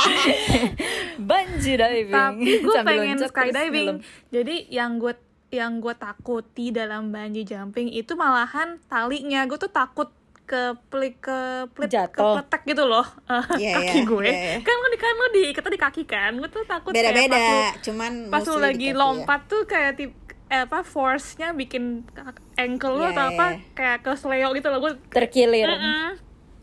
Bungee 1.21 1.77
diving. 1.77 2.11
Tapi 2.11 2.51
gue 2.59 2.77
pengen 2.83 3.17
skydiving. 3.23 4.03
jadi 4.29 4.67
yang 4.69 4.99
gue 4.99 5.15
yang 5.49 5.79
gue 5.79 5.95
takuti 5.95 6.75
dalam 6.75 7.09
banji 7.09 7.47
jumping 7.47 7.87
itu 7.89 8.13
malahan 8.13 8.83
talinya. 8.87 9.47
Gue 9.47 9.57
tuh 9.57 9.71
takut 9.71 10.11
ke 10.43 10.75
plik 10.89 11.19
ke 11.21 11.39
plik 11.71 11.87
ke 11.87 11.95
Jatuh. 11.95 12.39
pletek 12.39 12.63
gitu 12.67 12.83
loh. 12.83 13.07
Eh, 13.27 13.45
Iya, 13.63 13.73
kaki 13.79 13.95
iya, 13.95 14.03
gue. 14.05 14.27
iya, 14.27 14.35
iya. 14.35 14.57
kan 14.63 14.75
lo 14.75 14.87
di 14.87 14.99
kan 14.99 15.13
lo 15.13 15.27
diikatnya 15.33 15.71
di 15.71 15.81
kaki 15.81 16.03
kan. 16.05 16.31
Gue 16.35 16.49
tuh 16.51 16.63
takut 16.63 16.91
kayak 16.91 17.03
pas 17.03 17.15
beda-beda 17.15 17.39
lu- 17.39 17.75
cuman 17.83 18.13
pas 18.27 18.43
lu 18.43 18.57
lagi 18.59 18.87
kaki 18.87 18.95
ya. 18.95 18.99
lompat 18.99 19.41
tuh 19.47 19.63
kayak 19.65 19.93
tip 19.95 20.11
eh, 20.47 20.63
apa 20.63 20.81
force-nya 20.81 21.51
bikin 21.51 22.07
ankle 22.55 22.95
lu 22.95 23.03
Iya, 23.03 23.13
atau 23.13 23.25
apa 23.29 23.47
kayak 23.73 23.99
ke 24.01 24.13
sleo 24.15 24.51
gitu 24.53 24.67
loh 24.67 24.81
gue 24.81 24.93
terkilir 25.09 25.67
Mm-mm. 25.67 26.09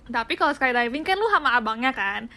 Tapi 0.06 0.34
kalau 0.34 0.52
skydiving 0.52 1.02
kan 1.02 1.16
lu 1.16 1.28
sama 1.30 1.54
abangnya 1.54 1.92
kan. 1.92 2.28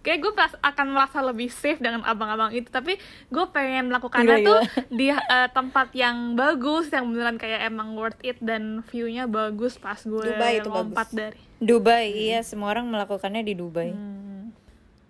Kayak 0.00 0.18
gue 0.20 0.32
pas 0.34 0.52
akan 0.60 0.86
merasa 0.90 1.18
lebih 1.20 1.48
safe 1.48 1.78
dengan 1.78 2.02
abang-abang 2.02 2.50
itu. 2.50 2.66
Tapi 2.68 2.98
gue 3.26 3.44
pengen 3.48 3.86
melakukannya 3.86 4.36
Gila, 4.36 4.44
tuh 4.44 4.60
di 4.98 5.08
eh, 5.08 5.48
tempat 5.48 5.94
yang 5.94 6.34
bagus, 6.34 6.90
yang 6.90 7.06
beneran 7.06 7.38
kayak 7.38 7.64
emang 7.64 7.94
worth 7.94 8.18
it 8.20 8.36
dan 8.38 8.82
view-nya 8.84 9.24
bagus 9.24 9.78
pas 9.78 9.96
gue 9.96 10.26
Dubai 10.26 10.58
itu 10.58 10.68
lompat 10.68 11.06
bagus. 11.06 11.14
dari. 11.14 11.40
Dubai 11.56 12.06
iya 12.10 12.42
semua 12.42 12.68
orang 12.68 12.84
melakukannya 12.84 13.42
di 13.42 13.54
Dubai 13.54 13.90
Hmm. 13.90 14.33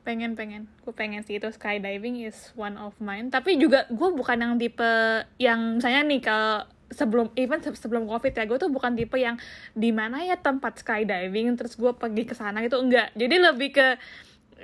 Pengen 0.05 0.37
pengen, 0.37 0.69
gue 0.85 0.93
pengen 0.93 1.25
sih. 1.25 1.41
Itu 1.41 1.49
skydiving 1.49 2.23
is 2.23 2.53
one 2.55 2.77
of 2.77 2.93
mine. 3.01 3.33
Tapi 3.33 3.57
juga 3.57 3.89
gue 3.89 4.09
bukan 4.13 4.37
yang 4.37 4.55
tipe 4.61 4.93
yang 5.41 5.81
misalnya 5.81 6.05
nih 6.05 6.21
kalau 6.21 6.69
sebelum 6.93 7.33
even 7.35 7.59
se- 7.65 7.81
sebelum 7.81 8.07
covid 8.07 8.31
ya 8.37 8.45
gue 8.47 8.59
tuh 8.61 8.71
bukan 8.71 8.95
tipe 8.95 9.17
yang 9.19 9.41
di 9.75 9.91
mana 9.91 10.23
ya 10.23 10.39
tempat 10.39 10.79
skydiving 10.85 11.59
terus 11.59 11.75
gue 11.75 11.91
pergi 11.97 12.29
ke 12.29 12.37
sana 12.37 12.61
gitu 12.63 12.79
enggak. 12.79 13.11
Jadi 13.17 13.37
lebih 13.41 13.71
ke 13.73 13.89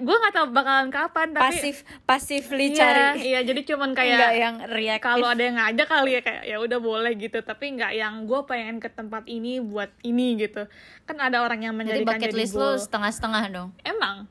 gue 0.00 0.16
nggak 0.16 0.32
tahu 0.32 0.46
bakalan 0.54 0.88
kapan 0.88 1.28
tapi 1.34 1.50
pasif 1.50 1.82
passively 2.06 2.72
iya, 2.72 2.78
cari. 2.78 3.02
iya 3.20 3.40
jadi 3.42 3.60
cuman 3.74 3.90
kayak 3.92 4.30
yang 4.38 4.56
reaktif 4.70 5.02
kalau 5.02 5.26
ada 5.28 5.42
yang 5.42 5.56
ngajak 5.58 5.88
kali 5.90 6.10
ya 6.16 6.20
kayak 6.22 6.42
ya 6.46 6.56
udah 6.62 6.78
boleh 6.78 7.12
gitu. 7.18 7.38
Tapi 7.42 7.64
nggak 7.76 7.92
yang 7.98 8.14
gue 8.24 8.40
pengen 8.46 8.76
ke 8.78 8.88
tempat 8.88 9.26
ini 9.26 9.58
buat 9.60 9.90
ini 10.06 10.38
gitu. 10.40 10.68
Kan 11.04 11.18
ada 11.18 11.42
orang 11.42 11.60
yang 11.66 11.74
jadi 11.76 12.00
menjadikan 12.04 12.16
bucket 12.16 12.30
jadi 12.32 12.38
list 12.38 12.54
goal 12.54 12.76
lo 12.76 12.80
setengah-setengah 12.80 13.42
dong. 13.50 13.68
Emang 13.82 14.30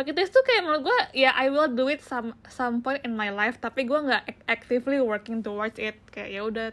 bucket 0.00 0.16
list 0.16 0.32
tuh 0.32 0.40
kayak 0.40 0.64
menurut 0.64 0.88
gue 0.88 0.98
ya 1.12 1.36
I 1.36 1.52
will 1.52 1.68
do 1.68 1.84
it 1.86 2.00
some 2.00 2.32
some 2.48 2.80
point 2.80 3.04
in 3.04 3.12
my 3.12 3.28
life 3.28 3.60
tapi 3.60 3.84
gue 3.84 4.00
nggak 4.00 4.24
ac- 4.24 4.44
actively 4.48 4.96
working 4.96 5.44
towards 5.44 5.76
it 5.76 6.00
kayak 6.08 6.32
ya 6.32 6.40
udah 6.40 6.72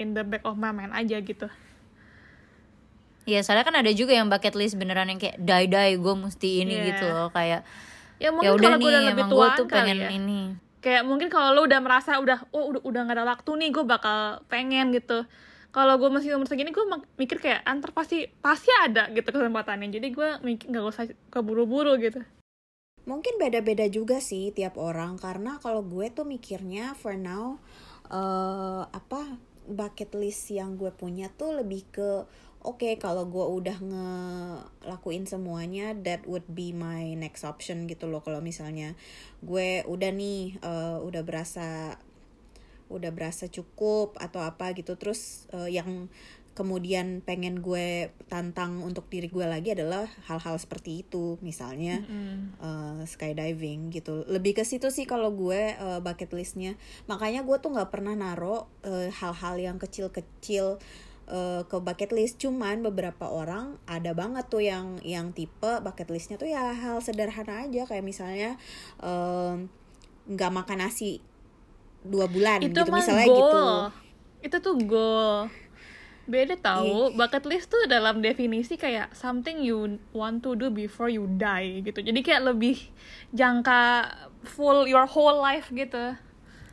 in 0.00 0.16
the 0.16 0.24
back 0.24 0.40
of 0.42 0.56
my 0.56 0.72
mind 0.72 0.96
aja 0.96 1.20
gitu 1.20 1.52
Iya, 3.24 3.40
soalnya 3.40 3.64
kan 3.64 3.76
ada 3.80 3.88
juga 3.88 4.12
yang 4.12 4.28
bucket 4.28 4.52
list 4.52 4.76
beneran 4.76 5.08
yang 5.08 5.16
kayak 5.16 5.40
die 5.40 5.64
die 5.64 5.96
gue 5.96 6.14
mesti 6.14 6.48
ini 6.60 6.76
Iya. 6.76 6.84
gitu 6.92 7.06
loh 7.08 7.28
kayak 7.32 7.64
ya 8.20 8.28
ya 8.28 8.28
mungkin 8.32 8.52
udah 8.52 8.68
kalau 8.68 8.76
nih 8.76 8.84
gue 8.84 8.92
udah 8.92 9.04
lebih 9.10 9.24
tua 9.28 9.46
tuh 9.56 9.66
pengen 9.66 9.98
ya. 9.98 10.08
ini. 10.12 10.40
kayak 10.84 11.02
mungkin 11.08 11.28
kalau 11.32 11.56
lu 11.56 11.60
udah 11.64 11.80
merasa 11.80 12.20
udah 12.20 12.44
oh 12.52 12.68
udah 12.72 12.80
udah 12.84 13.00
gak 13.08 13.16
ada 13.16 13.24
waktu 13.24 13.50
nih 13.56 13.68
gue 13.72 13.84
bakal 13.84 14.18
pengen 14.46 14.92
gitu 14.92 15.24
kalau 15.74 15.96
gue 15.98 16.06
masih 16.06 16.36
umur 16.36 16.46
segini 16.46 16.70
gue 16.70 16.84
mikir 17.18 17.40
kayak 17.40 17.64
antar 17.66 17.90
pasti 17.90 18.28
pasti 18.38 18.68
ada 18.84 19.08
gitu 19.10 19.26
kesempatannya 19.26 19.88
jadi 19.90 20.08
gue 20.12 20.28
mikir 20.44 20.70
nggak 20.70 20.84
usah 20.84 21.04
keburu-buru 21.32 21.96
gitu 21.98 22.20
Mungkin 23.04 23.36
beda-beda 23.36 23.84
juga 23.92 24.20
sih 24.24 24.48
tiap 24.56 24.80
orang 24.80 25.20
karena 25.20 25.60
kalau 25.60 25.84
gue 25.84 26.08
tuh 26.08 26.24
mikirnya 26.24 26.96
for 26.96 27.20
now 27.20 27.60
eh, 28.08 28.82
apa 28.88 29.36
bucket 29.68 30.12
list 30.16 30.48
yang 30.52 30.76
gue 30.80 30.92
punya 30.92 31.28
tuh 31.32 31.56
lebih 31.60 31.84
ke 31.92 32.24
oke 32.64 32.88
kalau 32.96 33.28
gue 33.28 33.44
udah 33.44 33.76
ngelakuin 33.76 35.28
semuanya 35.28 35.92
that 36.00 36.24
would 36.24 36.48
be 36.48 36.72
my 36.72 37.12
next 37.12 37.44
option 37.44 37.84
gitu 37.84 38.08
loh. 38.08 38.24
Kalau 38.24 38.40
misalnya 38.40 38.96
gue 39.44 39.84
udah 39.84 40.10
nih 40.12 40.56
eh, 40.64 40.98
udah 41.04 41.22
berasa 41.24 42.00
udah 42.92 43.10
berasa 43.12 43.48
cukup 43.48 44.16
atau 44.20 44.44
apa 44.44 44.72
gitu 44.76 44.96
terus 44.96 45.48
eh, 45.52 45.76
yang 45.76 46.08
kemudian 46.54 47.20
pengen 47.20 47.58
gue 47.58 48.14
tantang 48.30 48.80
untuk 48.86 49.10
diri 49.10 49.26
gue 49.26 49.42
lagi 49.42 49.74
adalah 49.74 50.06
hal-hal 50.30 50.54
seperti 50.56 51.02
itu. 51.02 51.36
Misalnya 51.42 52.00
eh, 52.62 53.02
skydiving 53.04 53.90
gitu. 53.90 54.22
Lebih 54.30 54.62
ke 54.62 54.64
situ 54.64 54.88
sih 54.94 55.04
kalau 55.04 55.34
gue 55.34 55.74
eh, 55.74 56.00
bucket 56.00 56.30
listnya. 56.30 56.78
Makanya 57.10 57.42
gue 57.42 57.56
tuh 57.58 57.74
nggak 57.74 57.90
pernah 57.90 58.14
naro 58.14 58.70
eh, 58.86 59.10
hal-hal 59.10 59.58
yang 59.58 59.76
kecil-kecil 59.82 60.78
eh, 61.28 61.62
ke 61.66 61.76
bucket 61.82 62.14
list. 62.14 62.38
Cuman 62.38 62.86
beberapa 62.86 63.26
orang 63.26 63.76
ada 63.90 64.14
banget 64.14 64.46
tuh 64.46 64.62
yang 64.62 65.02
yang 65.02 65.34
tipe 65.34 65.82
bucket 65.82 66.06
listnya 66.08 66.38
tuh 66.38 66.46
ya 66.46 66.70
hal 66.70 67.02
sederhana 67.02 67.66
aja. 67.66 67.82
Kayak 67.84 68.06
misalnya 68.06 68.50
nggak 70.24 70.52
makan 70.54 70.78
nasi 70.80 71.20
dua 72.04 72.28
bulan 72.28 72.62
itu 72.62 72.72
gitu 72.72 72.88
misalnya 72.94 73.26
goal. 73.26 73.42
Gitu 73.42 74.04
itu 74.44 74.56
tuh 74.60 74.76
goal 74.84 75.48
beda 76.24 76.56
tahu 76.56 77.12
bucket 77.12 77.44
list 77.44 77.68
tuh 77.68 77.84
dalam 77.84 78.24
definisi 78.24 78.80
kayak 78.80 79.12
something 79.12 79.60
you 79.60 80.00
want 80.16 80.40
to 80.40 80.56
do 80.56 80.72
before 80.72 81.12
you 81.12 81.28
die 81.36 81.84
gitu 81.84 82.00
jadi 82.00 82.20
kayak 82.24 82.42
lebih 82.54 82.80
jangka 83.36 84.08
full 84.44 84.88
your 84.88 85.04
whole 85.04 85.40
life 85.40 85.68
gitu 85.72 86.16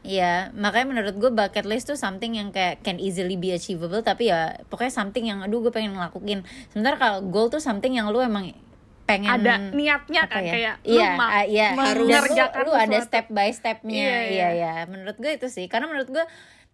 Iya, 0.01 0.49
makanya 0.57 0.97
menurut 0.97 1.15
gue 1.21 1.29
bucket 1.29 1.61
list 1.69 1.93
tuh 1.93 1.93
something 1.93 2.33
yang 2.33 2.49
kayak 2.49 2.81
can 2.81 2.97
easily 2.97 3.37
be 3.37 3.53
achievable 3.53 4.01
tapi 4.01 4.33
ya 4.33 4.57
pokoknya 4.65 4.89
something 4.89 5.29
yang 5.29 5.45
aduh 5.45 5.61
gue 5.61 5.69
pengen 5.69 5.93
ngelakuin. 5.93 6.41
Sementara 6.73 6.97
kalau 6.97 7.21
goal 7.29 7.53
tuh 7.53 7.61
something 7.61 7.93
yang 7.93 8.09
lu 8.09 8.17
emang 8.17 8.49
pengen 9.05 9.29
ada 9.29 9.61
niatnya 9.75 10.25
kan 10.25 10.41
ya? 10.41 10.53
kayak 10.57 10.75
iya, 10.87 11.09
lu 11.13 11.21
ah, 11.21 11.43
iya. 11.45 11.67
Harus. 11.77 12.09
Dan 12.09 12.17
mengerjakan 12.17 12.61
lu, 12.65 12.71
lu 12.71 12.73
ada 12.73 12.97
step 13.05 13.25
by 13.29 13.49
stepnya. 13.53 13.93
Iya, 13.93 14.09
Iya, 14.09 14.25
iya. 14.25 14.47
iya. 14.57 14.73
Menurut 14.89 15.21
gue 15.21 15.31
itu 15.37 15.47
sih, 15.53 15.69
karena 15.69 15.85
menurut 15.85 16.09
gue 16.09 16.25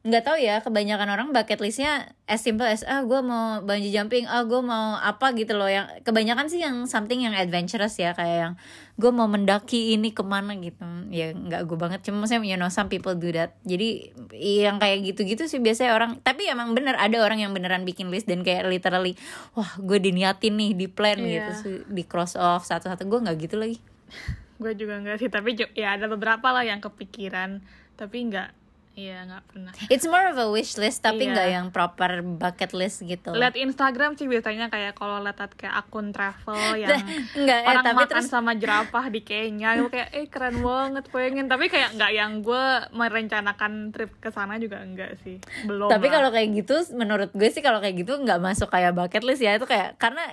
nggak 0.07 0.23
tahu 0.23 0.39
ya 0.39 0.63
kebanyakan 0.63 1.11
orang 1.11 1.27
bucket 1.35 1.59
listnya 1.59 2.15
as 2.31 2.39
simple 2.39 2.63
as 2.63 2.87
ah 2.87 3.03
gue 3.03 3.19
mau 3.19 3.59
bungee 3.59 3.91
jumping 3.91 4.23
ah 4.23 4.47
gue 4.47 4.61
mau 4.63 4.95
apa 4.95 5.35
gitu 5.35 5.59
loh. 5.59 5.67
Yang 5.67 5.99
kebanyakan 6.07 6.47
sih 6.47 6.63
yang 6.63 6.87
something 6.87 7.19
yang 7.19 7.35
adventurous 7.35 7.99
ya 7.99 8.15
kayak 8.15 8.37
yang 8.39 8.53
gue 8.95 9.11
mau 9.11 9.27
mendaki 9.27 9.91
ini 9.93 10.15
ke 10.15 10.23
mana 10.23 10.55
gitu. 10.55 10.87
Ya 11.11 11.35
nggak 11.35 11.67
gue 11.67 11.75
banget. 11.75 11.99
Cuma 12.07 12.23
saya 12.23 12.39
you 12.39 12.55
know 12.55 12.71
some 12.71 12.87
people 12.87 13.11
do 13.13 13.35
that. 13.35 13.59
Jadi 13.67 14.15
yang 14.39 14.79
kayak 14.79 15.03
gitu-gitu 15.11 15.43
sih 15.45 15.59
biasanya 15.59 15.91
orang 15.91 16.23
tapi 16.23 16.47
emang 16.47 16.71
bener 16.71 16.95
ada 16.95 17.19
orang 17.19 17.43
yang 17.43 17.51
beneran 17.51 17.83
bikin 17.83 18.07
list 18.07 18.31
dan 18.31 18.47
kayak 18.47 18.63
literally 18.65 19.19
wah 19.59 19.75
gue 19.75 19.99
diniatin 19.99 20.55
nih 20.55 20.71
di 20.71 20.87
plan 20.87 21.19
Iya. 21.19 21.27
gitu. 21.27 21.51
So, 21.59 21.67
di 21.91 22.07
cross 22.07 22.39
off 22.39 22.63
satu-satu. 22.63 23.03
Gue 23.03 23.19
nggak 23.27 23.37
gitu 23.43 23.59
lagi. 23.59 23.77
Gue 24.57 24.73
juga 24.73 24.97
enggak 24.97 25.21
sih 25.21 25.29
tapi 25.29 25.53
ya 25.77 25.93
ada 25.93 26.09
beberapa 26.09 26.49
lah 26.49 26.65
yang 26.65 26.81
kepikiran 26.81 27.61
tapi 27.93 28.25
enggak 28.25 28.57
Iya 28.97 29.23
nggak 29.23 29.43
pernah 29.45 29.71
It's 29.87 30.03
more 30.03 30.25
of 30.25 30.35
a 30.35 30.49
wish 30.49 30.73
list 30.73 30.99
tapi 30.99 31.23
Iya. 31.23 31.31
nggak 31.31 31.47
yang 31.53 31.67
proper 31.69 32.11
bucket 32.25 32.73
list 32.73 33.05
gitu. 33.05 33.29
lihat 33.29 33.53
Instagram 33.53 34.17
sih 34.17 34.25
biasanya 34.25 34.67
kayak 34.67 34.97
kalau 34.97 35.21
lihat 35.21 35.37
kayak 35.53 35.77
akun 35.77 36.09
travel 36.09 36.57
yang 36.81 36.97
Nggak, 37.37 37.59
eh, 37.59 37.69
orang 37.69 37.85
tapi 37.85 37.95
makan 37.95 38.09
terus 38.09 38.25
sama 38.25 38.51
jerapah 38.51 39.05
di 39.07 39.21
Kenya 39.21 39.77
gue 39.77 39.87
kayak 39.87 40.09
eh 40.11 40.25
keren 40.25 40.57
banget 40.59 41.05
pengen 41.07 41.45
tapi 41.45 41.69
kayak 41.69 41.93
nggak 41.93 42.11
yang 42.11 42.41
gue 42.41 42.63
merencanakan 42.91 43.71
trip 43.89 44.17
ke 44.17 44.29
sana 44.29 44.57
juga 44.57 44.79
enggak 44.79 45.13
sih 45.21 45.37
belum 45.63 45.87
tapi 45.87 46.09
kalau 46.09 46.29
kayak 46.29 46.49
gitu 46.55 46.73
menurut 46.91 47.29
gue 47.31 47.49
sih 47.49 47.61
kalau 47.61 47.77
kayak 47.77 47.97
gitu 47.97 48.17
nggak 48.17 48.39
masuk 48.39 48.67
kayak 48.67 48.91
bucket 48.91 49.21
list 49.21 49.39
ya 49.39 49.53
itu 49.53 49.63
kayak 49.63 49.93
karena 49.97 50.25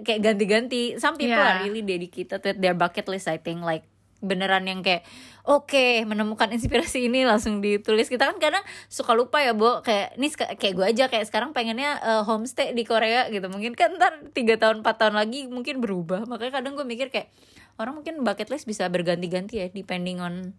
kayak 0.00 0.20
ganti-ganti 0.22 0.96
some 0.96 1.14
people 1.14 1.36
Iya. 1.36 1.44
are 1.46 1.62
really 1.62 1.82
dedicated 1.82 2.40
with 2.40 2.56
their 2.56 2.72
bucket 2.72 3.04
list 3.04 3.28
I 3.28 3.36
think 3.36 3.60
like 3.60 3.84
beneran 4.18 4.66
yang 4.66 4.82
kayak 4.82 5.06
oke 5.46 6.02
menemukan 6.02 6.50
inspirasi 6.50 7.06
ini 7.06 7.22
langsung 7.22 7.62
ditulis 7.62 8.10
kita 8.10 8.26
kan 8.26 8.38
kadang 8.42 8.64
suka 8.90 9.14
lupa 9.14 9.38
ya 9.38 9.54
Bo 9.54 9.78
kayak 9.80 10.18
nih 10.18 10.30
seka- 10.34 10.54
kayak 10.58 10.74
gue 10.74 10.86
aja 10.86 11.04
kayak 11.06 11.26
sekarang 11.30 11.54
pengennya 11.54 12.02
eh, 12.02 12.22
homestay 12.26 12.74
di 12.74 12.82
Korea 12.82 13.30
gitu 13.30 13.46
mungkin 13.46 13.78
kan 13.78 13.94
ntar 13.94 14.26
tiga 14.34 14.58
tahun 14.58 14.82
4 14.82 14.90
tahun 14.98 15.14
lagi 15.14 15.46
mungkin 15.46 15.78
berubah 15.78 16.26
makanya 16.26 16.58
kadang 16.58 16.74
gue 16.74 16.82
mikir 16.82 17.14
kayak 17.14 17.30
orang 17.78 17.94
mungkin 17.94 18.26
bucket 18.26 18.50
list 18.50 18.66
bisa 18.66 18.90
berganti-ganti 18.90 19.62
ya 19.62 19.66
depending 19.70 20.18
on 20.18 20.58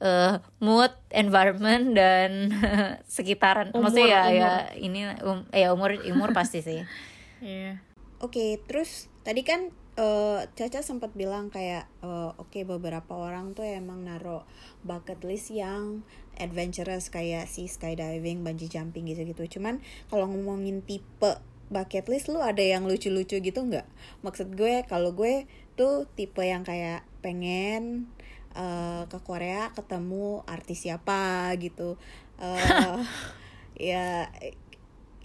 eh, 0.00 0.40
mood, 0.60 0.92
environment 1.08 1.96
dan 1.96 2.52
sekitaran. 3.16 3.72
Umur, 3.72 3.88
Maksudnya 3.92 4.08
ya, 4.08 4.20
umur. 4.20 4.36
ya 4.36 4.52
ini 4.76 5.00
um, 5.24 5.38
ya 5.52 5.68
umur 5.72 5.96
umur 6.04 6.30
pasti 6.36 6.60
sih. 6.60 6.80
Iya. 7.36 7.84
Oke, 8.24 8.56
terus 8.64 9.12
tadi 9.20 9.44
kan 9.44 9.68
eh, 9.96 10.40
Caca 10.52 10.80
sempat 10.84 11.16
bilang 11.16 11.48
kayak 11.48 11.88
eh, 12.04 12.30
oke 12.36 12.60
beberapa 12.68 13.16
orang 13.16 13.56
tuh 13.56 13.64
emang 13.64 14.04
naro 14.04 14.44
bucket 14.84 15.24
list 15.24 15.48
yang 15.50 16.04
adventurous 16.36 17.08
kayak 17.08 17.48
si 17.48 17.64
skydiving, 17.66 18.44
bungee 18.44 18.68
jumping 18.68 19.08
gitu-gitu. 19.08 19.58
Cuman 19.58 19.80
kalau 20.12 20.28
ngomongin 20.28 20.84
tipe 20.84 21.40
bucket 21.72 22.06
list 22.06 22.30
lu 22.30 22.38
ada 22.44 22.62
yang 22.62 22.84
lucu-lucu 22.84 23.40
gitu 23.40 23.60
nggak? 23.64 23.88
Maksud 24.20 24.54
gue 24.54 24.84
kalau 24.86 25.16
gue 25.16 25.48
tuh 25.74 26.04
tipe 26.14 26.44
yang 26.44 26.62
kayak 26.62 27.02
pengen 27.24 28.12
eh, 28.52 29.02
ke 29.08 29.18
Korea 29.24 29.72
ketemu 29.72 30.44
artis 30.44 30.84
siapa 30.84 31.50
gitu. 31.56 31.96
Eh 32.36 33.00
ya 33.92 34.28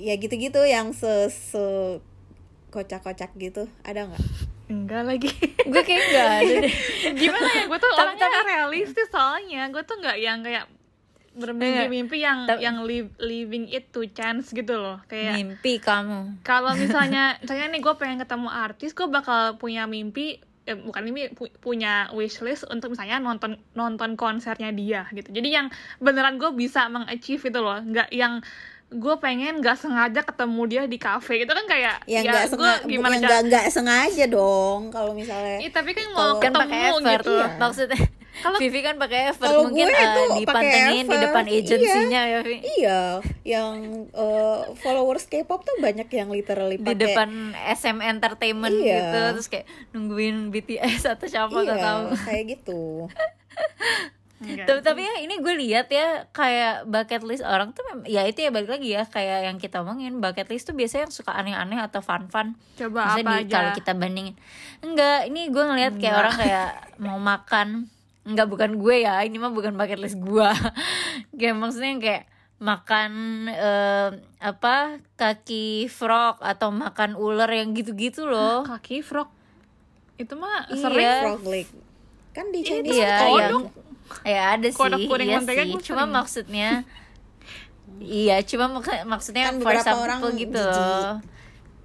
ya 0.01 0.13
gitu-gitu 0.17 0.63
yang 0.65 0.95
se, 0.95 1.29
se 1.29 1.63
kocak-kocak 2.71 3.35
gitu 3.35 3.67
ada 3.83 4.07
nggak? 4.07 4.23
Enggak 4.73 5.03
lagi. 5.03 5.29
Gue 5.61 5.81
kayak 5.81 6.01
enggak 6.03 6.27
ada 6.37 6.55
deh. 6.61 6.75
gimana 7.21 7.47
ya? 7.51 7.63
Gue 7.65 7.77
tuh 7.77 7.91
orangnya 7.93 8.27
tapi- 8.27 8.47
realistis 8.47 9.07
soalnya. 9.07 9.61
Gue 9.67 9.83
tuh 9.83 9.95
nggak 9.97 10.17
yang 10.17 10.39
kayak 10.39 10.65
bermimpi-mimpi 11.31 12.17
yang 12.19 12.43
Tapi- 12.43 12.59
yang 12.59 12.83
living 13.17 13.65
it 13.67 13.87
to 13.89 14.03
chance 14.07 14.51
gitu 14.51 14.73
loh. 14.73 14.99
Kayak 15.05 15.37
Mimpi 15.37 15.79
kamu. 15.79 16.41
kalau 16.41 16.75
misalnya 16.81 17.39
misalnya 17.39 17.67
nih 17.69 17.81
gue 17.81 17.93
pengen 17.95 18.19
ketemu 18.19 18.49
artis 18.49 18.91
gue 18.91 19.07
bakal 19.07 19.55
punya 19.55 19.85
mimpi 19.85 20.37
eh, 20.61 20.75
bukan 20.75 21.01
mimpi 21.01 21.31
pu- 21.31 21.55
punya 21.57 22.11
wishlist 22.11 22.67
untuk 22.67 22.91
misalnya 22.91 23.17
nonton 23.17 23.55
nonton 23.71 24.13
konsernya 24.13 24.69
dia 24.69 25.07
gitu. 25.09 25.31
Jadi 25.31 25.49
yang 25.49 25.67
beneran 25.97 26.35
gue 26.35 26.51
bisa 26.51 26.85
mengachieve 26.85 27.41
itu 27.41 27.59
loh. 27.59 27.79
Nggak 27.79 28.11
yang 28.11 28.43
gue 28.91 29.15
pengen 29.17 29.57
nggak 29.57 29.79
sengaja 29.79 30.19
ketemu 30.19 30.61
dia 30.67 30.81
di 30.83 30.97
cafe 30.97 31.41
itu 31.41 31.49
kan 31.49 31.63
kayak 31.63 32.03
Yang 32.05 32.23
ya 32.23 32.31
gue 32.33 32.43
sengaja, 32.45 32.83
gimana 32.83 33.13
yang 33.13 33.23
nggak 33.23 33.41
nggak 33.47 33.65
sengaja 33.69 34.25
dong 34.27 34.91
kalau 34.91 35.11
misalnya. 35.11 35.57
Ih, 35.59 35.71
tapi 35.71 35.91
kan 35.91 36.11
mau 36.11 36.35
Kan 36.35 36.51
ketemu 36.51 36.59
pakai 36.61 36.79
effort. 36.85 37.03
gitu 37.17 37.31
Iya. 37.31 37.47
Maksudnya 37.55 37.99
Kalau- 38.33 38.59
Vivi 38.59 38.79
kan 38.79 38.95
pakai 38.95 39.19
effort 39.27 39.51
mungkin 39.61 39.85
gue 39.85 39.93
eh, 39.93 40.07
tuh 40.07 40.23
pakai 40.23 40.39
dipantengin 40.39 41.05
di 41.05 41.17
depan 41.19 41.43
iya. 41.45 41.59
agensinya 41.61 42.21
ya 42.25 42.39
Vi. 42.41 42.55
Iya, 42.73 43.01
yang 43.45 43.71
eh, 44.07 44.59
followers 44.77 45.25
K-pop 45.25 45.61
tuh 45.61 45.75
banyak 45.77 46.07
yang 46.09 46.27
literally 46.27 46.75
di 46.75 46.83
pakai 46.85 46.95
depan 46.97 47.29
SM 47.69 47.97
Entertainment 48.01 48.71
Iya. 48.73 48.91
gitu 48.97 49.19
terus 49.35 49.47
kayak 49.47 49.65
nungguin 49.89 50.47
BTS 50.49 51.07
atau 51.09 51.27
siapa 51.27 51.55
iya, 51.59 51.69
gak 51.69 51.79
tahu. 51.79 52.03
kayak 52.23 52.43
gitu. 52.49 52.81
Enggak 54.41 54.65
tapi, 54.65 54.81
tapi 54.81 55.01
ya 55.03 55.15
ini 55.21 55.37
gue 55.37 55.53
lihat 55.55 55.87
ya 55.87 56.07
kayak 56.27 56.83
bucket 56.83 57.21
list 57.21 57.41
orang 57.41 57.71
tuh 57.71 57.85
ya 58.03 58.25
itu 58.25 58.41
ya 58.41 58.49
balik 58.49 58.69
lagi 58.71 58.89
ya 58.89 59.05
kayak 59.05 59.45
yang 59.45 59.57
kita 59.57 59.79
omongin 59.79 60.17
bucket 60.17 60.47
list 60.47 60.65
tuh 60.65 60.73
biasanya 60.73 61.05
yang 61.05 61.13
suka 61.13 61.31
aneh-aneh 61.31 61.77
atau 61.77 61.99
fun-fun. 61.99 62.57
Coba 62.73 63.05
Maksudnya 63.07 63.21
apa 63.23 63.31
di- 63.31 63.41
aja? 63.43 63.53
kalau 63.53 63.71
kita 63.73 63.91
bandingin. 63.93 64.35
Enggak 64.79 65.19
ini 65.25 65.41
gue 65.47 65.63
ngelihat 65.63 65.93
kayak 65.95 66.15
orang 66.17 66.35
kayak 66.35 66.69
mau 66.97 67.17
makan 67.17 67.85
enggak 68.21 68.47
bukan 68.47 68.71
gue 68.75 68.95
ya 68.99 69.21
ini 69.21 69.37
mah 69.37 69.49
bukan 69.49 69.73
bucket 69.73 69.97
list 69.97 70.17
gue 70.17 70.49
kayak 71.37 71.53
maksudnya 71.53 71.89
yang 71.89 72.01
kayak 72.01 72.23
makan 72.57 73.11
eh, 73.47 74.09
apa 74.39 74.75
kaki 75.15 75.85
frog 75.87 76.37
atau 76.39 76.69
makan 76.69 77.13
ular 77.13 77.49
yang 77.49 77.71
gitu-gitu 77.71 78.25
loh. 78.25 78.61
Kaki 78.63 79.01
frog? 79.01 79.29
Itu 80.15 80.33
mah 80.35 80.65
Iya. 80.67 80.77
sering? 80.79 81.21
Frog 81.23 81.43
leg. 81.43 81.67
Kan 82.31 82.47
di 82.47 82.61
Chinese 82.61 82.95
iya 82.95 83.17
kodok. 83.23 83.37
yang 83.39 83.65
ya 84.23 84.53
ada 84.53 84.65
sih 84.65 84.75
Kodok 84.75 84.99
kuning 85.01 85.27
iya 85.27 85.37
mentega 85.37 85.63
sih 85.63 85.71
cuma 85.83 86.01
sering. 86.01 86.11
maksudnya 86.11 86.69
iya 87.99 88.41
cuma 88.41 88.65
mak- 88.69 89.05
maksudnya 89.05 89.45
Kan 89.45 89.57
for 89.57 89.71
beberapa 89.71 89.85
some 89.85 90.01
orang 90.01 90.19
people 90.19 90.37
gitu 90.37 90.59
jijik. 90.61 90.79
loh 90.97 91.17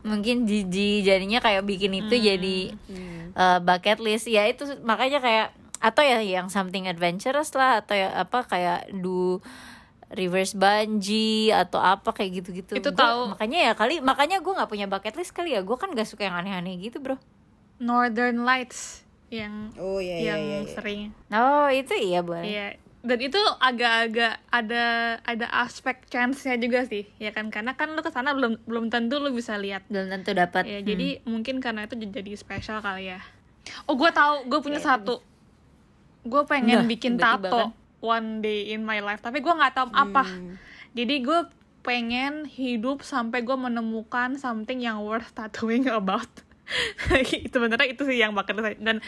mungkin 0.03 0.37
jijik 0.45 0.99
jadinya 1.03 1.39
kayak 1.41 1.63
bikin 1.63 1.93
itu 1.97 2.15
jadi 2.15 2.59
Hmm. 2.87 3.25
uh, 3.33 3.59
bucket 3.59 3.99
list 3.99 4.27
ya 4.27 4.45
itu 4.45 4.63
makanya 4.81 5.19
kayak 5.19 5.49
atau 5.77 6.01
ya 6.01 6.19
yang 6.19 6.47
something 6.47 6.85
adventurous 6.85 7.51
lah 7.53 7.81
atau 7.81 7.93
ya 7.93 8.15
apa 8.17 8.43
kayak 8.43 8.81
do 8.95 9.43
reverse 10.09 10.55
bungee 10.55 11.51
atau 11.51 11.77
apa 11.77 12.11
kayak 12.13 12.41
gitu-gitu 12.41 12.73
Itu 12.77 12.91
Gua- 12.91 13.03
tahu. 13.03 13.21
makanya 13.35 13.59
ya 13.61 13.73
kali 13.75 13.99
makanya 14.01 14.39
gue 14.39 14.53
nggak 14.53 14.67
punya 14.67 14.87
bucket 14.87 15.15
list 15.15 15.31
kali 15.31 15.53
ya 15.53 15.61
gue 15.61 15.75
kan 15.75 15.91
gak 15.91 16.07
suka 16.07 16.23
yang 16.23 16.39
aneh-aneh 16.39 16.79
gitu 16.81 16.97
bro 16.97 17.19
Northern 17.77 18.41
Lights 18.41 19.03
yang 19.29 19.75
Oh 19.75 19.99
iya 19.99 20.17
iya 20.17 20.27
yang 20.29 20.41
iya. 20.41 20.59
iya. 20.61 20.71
sering 20.71 21.01
oh 21.29 21.67
itu 21.69 21.93
iya 21.95 22.21
boleh 22.21 22.45
Iya, 22.45 22.67
dan 23.01 23.19
itu 23.21 23.39
agak-agak 23.61 24.43
ada 24.49 24.85
ada 25.21 25.47
aspek 25.57 26.03
chance-nya 26.07 26.55
juga 26.57 26.83
sih 26.83 27.07
ya 27.17 27.31
kan 27.31 27.49
karena 27.49 27.73
kan 27.73 27.91
lu 27.91 28.01
ke 28.01 28.09
sana 28.09 28.33
belum 28.33 28.63
belum 28.63 28.87
tentu 28.87 29.17
lu 29.17 29.31
bisa 29.31 29.55
lihat 29.57 29.87
belum 29.87 30.11
tentu 30.11 30.31
dapat 30.33 30.63
ya 30.63 30.79
Hmm. 30.79 30.87
jadi 30.87 31.09
mungkin 31.25 31.59
karena 31.59 31.85
itu 31.85 31.95
jadi 31.97 32.33
spesial 32.35 32.79
kali 32.79 33.09
ya 33.09 33.21
oh 33.85 33.95
gue 33.95 34.11
tahu 34.11 34.47
gue 34.47 34.61
punya 34.61 34.79
satu 34.79 35.23
gue 36.23 36.43
pengen 36.45 36.83
Nah, 36.83 36.87
bikin 36.89 37.15
tato 37.17 37.47
kan. 37.47 37.71
one 38.01 38.29
day 38.41 38.71
in 38.71 38.83
my 38.83 38.99
life 38.99 39.19
tapi 39.21 39.39
gue 39.39 39.51
nggak 39.53 39.75
tahu 39.75 39.89
apa 39.89 40.23
Hmm. 40.23 40.55
jadi 40.93 41.15
gue 41.21 41.41
pengen 41.81 42.43
hidup 42.45 43.03
sampai 43.03 43.41
gue 43.41 43.55
menemukan 43.55 44.35
something 44.35 44.79
yang 44.81 44.99
worth 45.01 45.31
tattooing 45.33 45.87
about 45.89 46.27
itu 47.47 47.57
benernya 47.57 47.87
itu 47.87 48.03
sih 48.03 48.17
yang 48.17 48.33
bakal 48.33 48.59
dan 48.59 48.99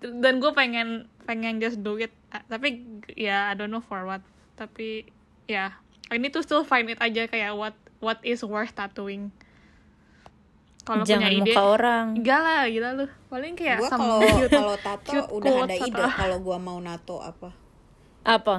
dan 0.00 0.34
gue 0.36 0.50
pengen 0.50 1.06
pengen 1.22 1.58
just 1.58 1.80
do 1.80 1.94
it 1.96 2.10
Ah, 2.28 2.42
tapi 2.44 2.82
ya 3.14 3.48
I 3.48 3.54
don't 3.54 3.70
know 3.70 3.78
for 3.78 4.02
what 4.02 4.20
tapi 4.54 5.06
ya 5.44 5.78
I 6.08 6.18
need 6.18 6.32
to 6.32 6.42
still 6.42 6.62
find 6.62 6.86
it 6.86 6.98
aja 6.98 7.24
kayak 7.24 7.54
what 7.54 7.72
what 7.98 8.18
is 8.20 8.42
worth 8.42 8.72
tattooing 8.72 9.30
kalau 10.82 11.00
punya 11.00 11.32
ide 11.32 11.48
muka 11.48 11.62
orang 11.62 12.06
enggak 12.14 12.40
lah 12.40 12.66
gila 12.66 12.88
lu 12.92 13.06
paling 13.26 13.54
kayak 13.54 13.78
Gua 13.78 13.88
kalau 13.88 14.18
kalau 14.50 14.74
tato 14.76 15.08
cute 15.08 15.30
udah 15.32 15.52
ada 15.64 15.74
ide 15.78 16.02
kalau 16.12 16.38
gua 16.38 16.58
mau 16.58 16.76
nato 16.76 17.18
apa. 17.18 17.54
apa 18.22 18.56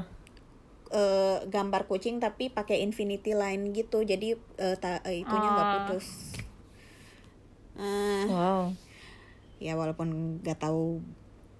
Eh, 0.85 1.37
gambar 1.43 1.85
kucing 1.85 2.17
tapi 2.17 2.47
pakai 2.47 2.79
infinity 2.79 3.33
line 3.33 3.73
gitu. 3.73 3.99
Jadi 3.99 4.31
eh, 4.37 4.75
ta- 4.77 5.01
eh, 5.03 5.19
itunya 5.19 5.49
nggak 5.49 5.65
Ah. 5.65 5.73
putus. 5.81 6.05
Eh, 7.75 8.25
wow. 8.31 8.71
ya 9.59 9.75
walaupun 9.75 10.39
nggak 10.39 10.63
tahu 10.63 11.03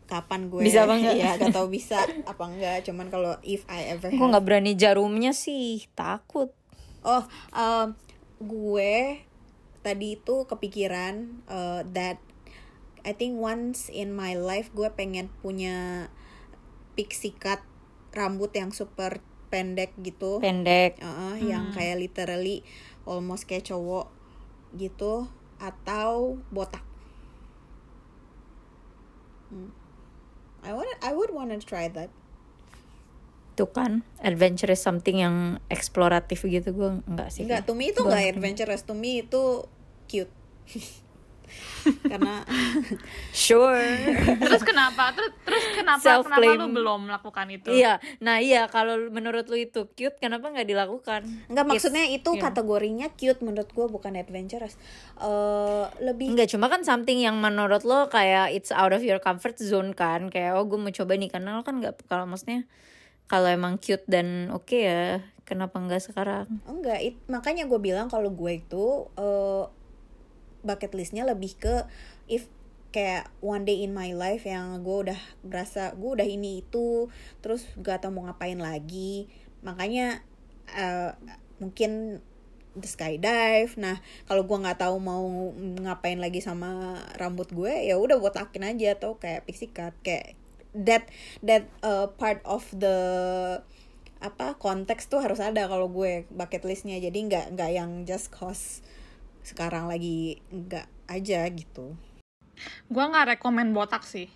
kapan 0.06 0.48
gue 0.48 0.62
Bisa 0.64 0.86
apa 0.86 0.96
nggak? 0.96 1.16
ya 1.22 1.30
nggak 1.36 1.56
tahu 1.56 1.68
bisa 1.68 2.00
apa 2.24 2.44
enggak 2.46 2.86
cuman 2.86 3.08
kalau 3.10 3.34
if 3.42 3.66
I 3.68 3.92
ever 3.98 4.14
gue 4.14 4.28
nggak 4.32 4.46
berani 4.46 4.74
jarumnya 4.78 5.36
sih 5.36 5.86
takut. 5.98 6.54
Oh, 7.06 7.22
um, 7.54 7.94
gue 8.42 9.22
tadi 9.86 10.18
itu 10.18 10.36
kepikiran 10.50 11.46
uh, 11.46 11.86
that 11.94 12.18
I 13.06 13.14
think 13.14 13.38
once 13.38 13.94
in 13.94 14.18
my 14.18 14.34
life 14.34 14.74
gue 14.74 14.90
pengen 14.90 15.30
punya 15.46 16.10
pixie 16.98 17.38
cut 17.38 17.62
rambut 18.16 18.50
yang 18.58 18.74
super 18.74 19.22
pendek 19.54 19.94
gitu. 20.02 20.42
pendek. 20.42 20.98
Uh, 21.04 21.38
yang 21.38 21.70
kayak 21.70 22.02
literally 22.02 22.66
almost 23.06 23.46
kayak 23.46 23.70
cowok 23.70 24.10
gitu 24.74 25.30
atau 25.58 26.40
botak. 26.50 26.84
Hmm. 29.50 29.72
I 30.62 30.74
want 30.74 30.90
I 31.00 31.14
would 31.14 31.30
wanna 31.30 31.62
try 31.62 31.88
that. 31.90 32.10
tuh 33.56 33.72
kan 33.72 34.04
adventure 34.20 34.68
is 34.68 34.84
something 34.84 35.24
yang 35.24 35.64
eksploratif 35.72 36.44
gitu 36.44 36.76
gue 36.76 36.90
nggak 37.08 37.32
sih 37.32 37.48
Enggak, 37.48 37.64
to 37.64 37.72
me 37.72 37.88
itu 37.88 38.04
enggak 38.04 38.20
nggak- 38.20 38.34
adventurous, 38.36 38.84
to 38.84 38.92
me 38.92 39.24
itu 39.24 39.64
cute. 40.12 40.28
Karena 42.06 42.42
sure. 43.46 44.16
Terus 44.42 44.64
kenapa? 44.66 45.14
Terus 45.14 45.32
terus 45.44 45.66
kenapa 45.76 46.02
Self-claim. 46.02 46.58
kenapa 46.58 46.62
lu 46.62 46.68
belum 46.74 47.00
melakukan 47.10 47.46
itu? 47.54 47.70
Iya. 47.72 48.02
Nah 48.22 48.42
iya 48.42 48.68
kalau 48.70 49.10
menurut 49.10 49.46
lu 49.48 49.58
itu 49.60 49.88
cute 49.94 50.18
kenapa 50.18 50.50
nggak 50.52 50.68
dilakukan? 50.68 51.22
Enggak 51.52 51.64
It's- 51.66 51.72
maksudnya 51.72 52.06
itu 52.10 52.30
iya. 52.36 52.42
kategorinya 52.50 53.08
cute 53.14 53.42
menurut 53.42 53.70
gue 53.70 53.88
bukan 53.88 54.14
adventurous. 54.18 54.76
Eh 55.20 55.86
lebih 56.02 56.34
Enggak, 56.36 56.52
cuma 56.52 56.68
kan 56.68 56.82
something 56.82 57.22
yang 57.22 57.38
menurut 57.38 57.86
lo 57.88 58.08
kayak 58.10 58.54
it's 58.54 58.74
out 58.74 58.92
of 58.92 59.02
your 59.06 59.22
comfort 59.22 59.58
zone 59.62 59.94
kan. 59.96 60.28
Kayak 60.34 60.58
oh 60.58 60.66
gue 60.66 60.78
mau 60.78 60.92
coba 60.92 61.14
nih 61.16 61.30
karena 61.32 61.58
lo 61.58 61.64
kan 61.64 61.80
nggak 61.80 62.06
Kalau 62.06 62.26
maksudnya 62.30 62.68
kalau 63.26 63.50
emang 63.50 63.82
cute 63.82 64.06
dan 64.06 64.54
oke 64.54 64.78
ya 64.78 65.22
Kenapa 65.46 65.78
nggak 65.78 66.02
sekarang? 66.02 66.50
Enggak 66.66 67.06
it, 67.06 67.16
makanya 67.30 67.70
gue 67.70 67.78
bilang 67.78 68.10
kalau 68.10 68.34
gue 68.34 68.66
itu 68.66 68.86
eh 69.14 69.64
bucket 70.66 70.92
listnya 70.98 71.24
lebih 71.24 71.54
ke 71.56 71.86
if 72.26 72.50
kayak 72.90 73.28
one 73.44 73.68
day 73.68 73.84
in 73.84 73.92
my 73.92 74.16
life 74.16 74.48
yang 74.48 74.80
gue 74.80 75.12
udah 75.12 75.20
berasa 75.44 75.92
gue 76.00 76.16
udah 76.16 76.24
ini 76.24 76.64
itu 76.64 77.12
terus 77.44 77.68
gak 77.80 78.04
tau 78.04 78.12
mau 78.16 78.26
ngapain 78.26 78.58
lagi. 78.58 79.28
Makanya 79.62 80.24
eh, 80.72 81.12
mungkin 81.60 82.24
the 82.76 82.88
skydive. 82.88 83.76
Nah 83.80 84.00
kalau 84.28 84.44
gue 84.44 84.58
nggak 84.60 84.80
tahu 84.84 85.00
mau 85.00 85.52
ngapain 85.56 86.20
lagi 86.20 86.44
sama 86.44 87.00
rambut 87.16 87.52
gue 87.52 87.72
ya 87.88 87.96
udah 87.96 88.20
botakin 88.20 88.68
aja. 88.68 89.00
Atau 89.00 89.18
kayak 89.18 89.48
pixie 89.48 89.72
cut 89.72 89.96
kayak 90.04 90.36
that 90.76 91.08
that 91.40 91.72
uh, 91.82 92.12
part 92.20 92.44
of 92.44 92.68
the 92.76 92.98
apa 94.24 94.56
konteks 94.56 95.12
tuh 95.12 95.20
harus 95.20 95.44
ada 95.44 95.68
kalau 95.68 95.88
gue 95.92 96.28
bucket 96.32 96.64
listnya. 96.68 97.00
Jadi 97.00 97.32
nggak 97.32 97.56
nggak 97.56 97.72
yang 97.72 98.04
just 98.04 98.30
cause 98.32 98.84
sekarang 99.46 99.86
lagi 99.86 100.42
nggak 100.50 100.90
aja 101.06 101.46
gitu. 101.54 101.94
Gue 102.90 103.04
nggak 103.06 103.38
rekomen 103.38 103.72
botak 103.72 104.02
sih. 104.02 104.28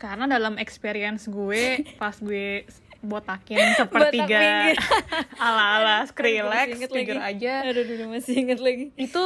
Karena 0.00 0.24
dalam 0.24 0.56
experience 0.56 1.28
gue 1.28 1.84
pas 2.00 2.16
gue 2.16 2.64
botakin 3.04 3.76
sepertiga 3.76 4.40
pinggir. 4.40 4.76
ala 5.44 5.64
ala 5.78 5.96
Masih 6.02 6.10
Skrillex 6.10 6.66
jujur 6.80 7.20
lagi. 7.20 7.36
aja. 7.36 7.54
Aduh, 7.68 7.84
aduh, 7.84 8.08
masih 8.08 8.34
inget 8.40 8.60
lagi. 8.64 8.84
Itu 8.96 9.22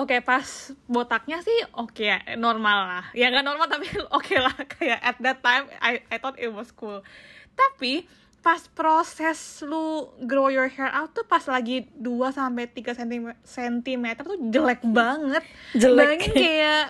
oke 0.00 0.16
pas 0.24 0.72
botaknya 0.88 1.44
sih 1.44 1.58
oke 1.76 2.00
ya, 2.00 2.18
normal 2.40 2.78
lah. 2.88 3.04
Ya 3.12 3.28
nggak 3.28 3.44
normal 3.44 3.68
tapi 3.68 3.86
oke 4.16 4.34
lah. 4.40 4.56
Kayak 4.66 4.98
at 5.04 5.16
that 5.20 5.38
time 5.44 5.68
I 5.78 6.00
I 6.08 6.16
thought 6.16 6.40
it 6.40 6.50
was 6.50 6.72
cool. 6.72 7.04
Tapi 7.52 8.08
pas 8.40 8.60
proses 8.72 9.60
lu 9.68 10.08
grow 10.24 10.48
your 10.48 10.72
hair 10.72 10.88
out 10.96 11.12
tuh 11.12 11.24
pas 11.28 11.44
lagi 11.44 11.84
2 11.92 12.08
sampai 12.32 12.72
3 12.72 12.96
cm 13.44 14.04
tuh 14.24 14.36
jelek 14.48 14.80
banget. 14.88 15.44
Jelek. 15.76 16.24
Bayangin 16.24 16.32
kayak 16.32 16.84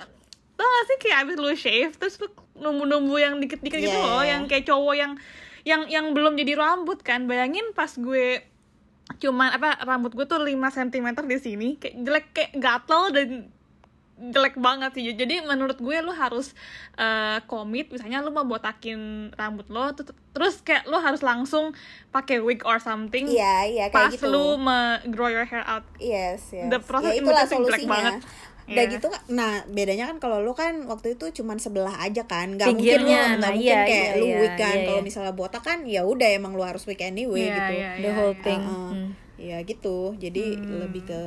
tau 0.54 0.68
gak 0.68 0.84
sih 0.86 0.98
kayak 1.02 1.16
abis 1.26 1.36
lu 1.40 1.50
shave 1.58 1.94
terus 1.98 2.14
lu 2.22 2.28
numbu-numbu 2.54 3.16
yang 3.18 3.40
dikit-dikit 3.42 3.80
gitu 3.80 3.98
Iya, 3.98 4.04
loh 4.04 4.22
yang 4.22 4.42
kayak 4.46 4.68
cowok 4.68 4.94
yang 4.94 5.12
yang 5.66 5.82
yang 5.90 6.06
belum 6.14 6.38
jadi 6.38 6.54
rambut 6.54 7.02
kan. 7.02 7.26
Bayangin 7.26 7.74
pas 7.74 7.90
gue 7.98 8.46
cuman 9.18 9.50
apa 9.58 9.82
rambut 9.82 10.14
gue 10.14 10.22
tuh 10.22 10.38
5 10.38 10.54
cm 10.54 11.06
di 11.26 11.38
sini 11.42 11.68
kayak 11.82 11.94
jelek 11.98 12.26
kayak 12.30 12.52
gatel 12.62 13.02
dan 13.10 13.28
jelek 14.20 14.60
banget 14.60 14.92
sih. 14.92 15.08
Jadi 15.16 15.40
menurut 15.40 15.80
gue 15.80 15.96
lu 16.04 16.12
harus 16.12 16.52
eh, 17.00 17.40
komit 17.48 17.88
misalnya 17.88 18.20
lu 18.20 18.28
mau 18.28 18.44
botakin 18.44 19.32
rambut 19.32 19.64
lo 19.72 19.88
terus 20.30 20.60
kayak 20.60 20.84
lu 20.84 21.00
harus 21.00 21.24
langsung 21.24 21.72
pakai 22.12 22.38
wig 22.38 22.60
or 22.68 22.76
something 22.78 23.26
iya 23.26 23.64
iya 23.66 23.84
pas 23.88 24.12
kayak 24.12 24.20
gitu. 24.20 24.28
lu 24.28 24.60
me 24.60 25.00
grow 25.08 25.32
your 25.32 25.48
hair 25.48 25.64
out. 25.64 25.82
Yes 25.96 26.52
yes. 26.52 26.68
The 26.68 26.78
process 26.84 27.16
ya 27.16 27.18
in 27.18 27.24
itulah 27.24 27.44
between 27.48 27.64
jelek 27.64 27.80
solusinya. 27.80 27.94
banget. 27.96 28.14
udah 28.70 28.86
Iya. 28.86 28.92
gitu 28.94 29.08
nah 29.34 29.66
bedanya 29.66 30.06
kan 30.14 30.22
kalau 30.22 30.38
lu 30.38 30.54
kan 30.54 30.86
waktu 30.86 31.18
itu 31.18 31.42
cuman 31.42 31.58
sebelah 31.58 31.96
aja 32.06 32.22
kan. 32.28 32.54
Nggak 32.54 32.70
mungkin 32.70 32.78
lu 32.78 32.86
Pinggirnya, 33.02 33.20
nggak 33.34 33.42
nah, 33.42 33.50
mungkin 33.50 33.66
iya, 33.66 33.88
kayak 33.88 34.10
iya, 34.14 34.20
lu 34.20 34.26
iya, 34.30 34.38
wig 34.38 34.54
kan. 34.54 34.76
iya, 34.76 34.86
kalau 34.86 35.00
iya. 35.02 35.06
misalnya 35.10 35.32
botak 35.34 35.62
kan 35.66 35.78
ya 35.82 36.02
udah 36.06 36.28
emang 36.30 36.52
lu 36.54 36.62
harus 36.62 36.86
wig 36.86 37.00
anyway 37.02 37.50
gitu. 37.50 37.74
the 38.04 38.10
whole 38.14 38.36
iya. 38.36 38.44
thing. 38.46 38.62
Heeh. 38.62 38.90
Hmm. 38.94 39.08
ya 39.40 39.58
gitu. 39.66 40.14
Jadi 40.20 40.44
lebih 40.60 41.02
ke 41.08 41.22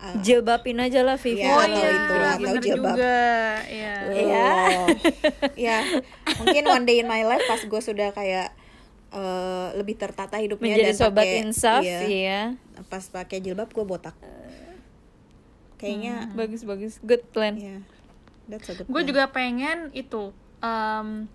uh, 0.00 0.16
jilbabin 0.18 0.80
aja 0.80 1.00
lah 1.00 1.14
Vivi 1.14 1.40
Iya, 1.40 1.52
oh 1.52 1.60
atau 1.60 1.70
iya 1.70 1.88
itu, 1.88 2.14
atau 2.16 2.54
jilbab. 2.58 2.94
juga 2.96 3.18
iya. 3.68 3.94
Iya. 4.10 4.48
Oh. 4.74 4.88
ya 5.54 5.78
mungkin 6.40 6.64
one 6.66 6.84
day 6.84 6.98
in 6.98 7.06
my 7.06 7.22
life 7.22 7.44
pas 7.44 7.60
gue 7.60 7.80
sudah 7.80 8.10
kayak 8.10 8.48
eh, 9.10 9.68
lebih 9.74 9.94
tertata 9.94 10.36
hidupnya 10.36 10.74
menjadi 10.74 10.90
dan 10.90 10.98
sobat 10.98 11.24
pakai- 11.24 11.40
insaf 11.42 11.82
iya, 11.82 12.00
iya. 12.02 12.40
Pas 12.88 13.04
pakai 13.04 13.38
jilbab 13.38 13.68
gue 13.68 13.84
botak. 13.84 14.16
Kayaknya 15.76 16.32
bagus 16.32 16.62
bagus. 16.64 16.96
Good 17.00 17.28
plan. 17.30 17.56
Ya 17.56 17.80
that's 18.48 18.66
a 18.66 18.74
good 18.74 18.88
gue 18.88 19.02
juga 19.06 19.30
pengen 19.30 19.92
itu 19.92 20.32
em, 20.60 21.28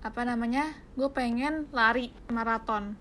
apa 0.00 0.20
namanya? 0.22 0.72
Gue 0.94 1.08
pengen 1.10 1.66
lari 1.70 2.12
maraton. 2.28 2.96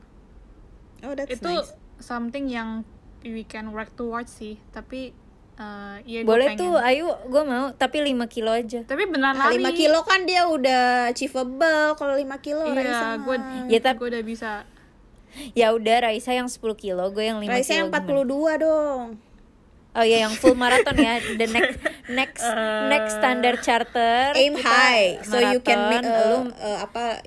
Oh 1.02 1.13
that's 1.13 1.32
itu 1.32 1.46
nice. 1.46 1.72
something 2.00 2.48
yang 2.48 2.84
we 3.26 3.44
can 3.44 3.72
work 3.72 3.92
towards 3.94 4.32
sih. 4.32 4.60
Tapi 4.70 5.12
eh 5.54 5.96
ya 6.04 6.20
boleh 6.24 6.50
pengen. 6.50 6.60
tuh 6.60 6.74
ayo 6.78 7.14
gue 7.24 7.44
mau. 7.44 7.72
Tapi 7.72 8.02
5 8.04 8.26
kilo 8.28 8.50
aja. 8.50 8.82
Tapi 8.82 9.04
benar 9.06 9.34
Ah, 9.34 9.48
lari 9.48 9.62
5 9.62 9.70
kilo 9.74 10.02
kan 10.02 10.24
dia 10.24 10.46
udah 10.46 11.08
achievable 11.08 11.94
kalau 11.94 12.16
5 12.16 12.26
kilo 12.40 12.66
Raisa 12.66 12.82
iya 12.84 13.00
mah. 13.14 13.18
gue 13.20 13.36
Ya, 13.70 13.80
tapi- 13.80 14.00
gue 14.00 14.10
udah 14.12 14.24
bisa. 14.24 14.52
Ya 15.52 15.72
udah 15.72 15.98
Raisa 16.04 16.30
yang 16.30 16.46
10 16.46 16.74
kilo 16.74 17.06
gue 17.10 17.24
yang 17.24 17.38
5 17.38 17.50
Raisa 17.50 17.70
kilo 17.70 17.80
yang 17.80 17.90
gimana? 17.90 18.58
42 18.58 18.58
dong. 18.60 19.06
Oh 19.94 20.02
ya 20.02 20.26
yang 20.26 20.34
full 20.34 20.54
marathon 20.54 20.98
ya. 20.98 21.22
The 21.22 21.46
next 21.48 21.78
next 22.10 22.42
next 22.90 23.12
standard 23.14 23.62
charter 23.62 24.34
aim 24.34 24.58
high 24.58 25.22
so 25.22 25.38
you 25.38 25.62
can 25.62 25.78
marathon, 25.78 25.90
make 25.94 26.10
uh, 26.10 26.26
lu 26.26 26.38
uh, 26.52 26.78
apa 26.82 27.22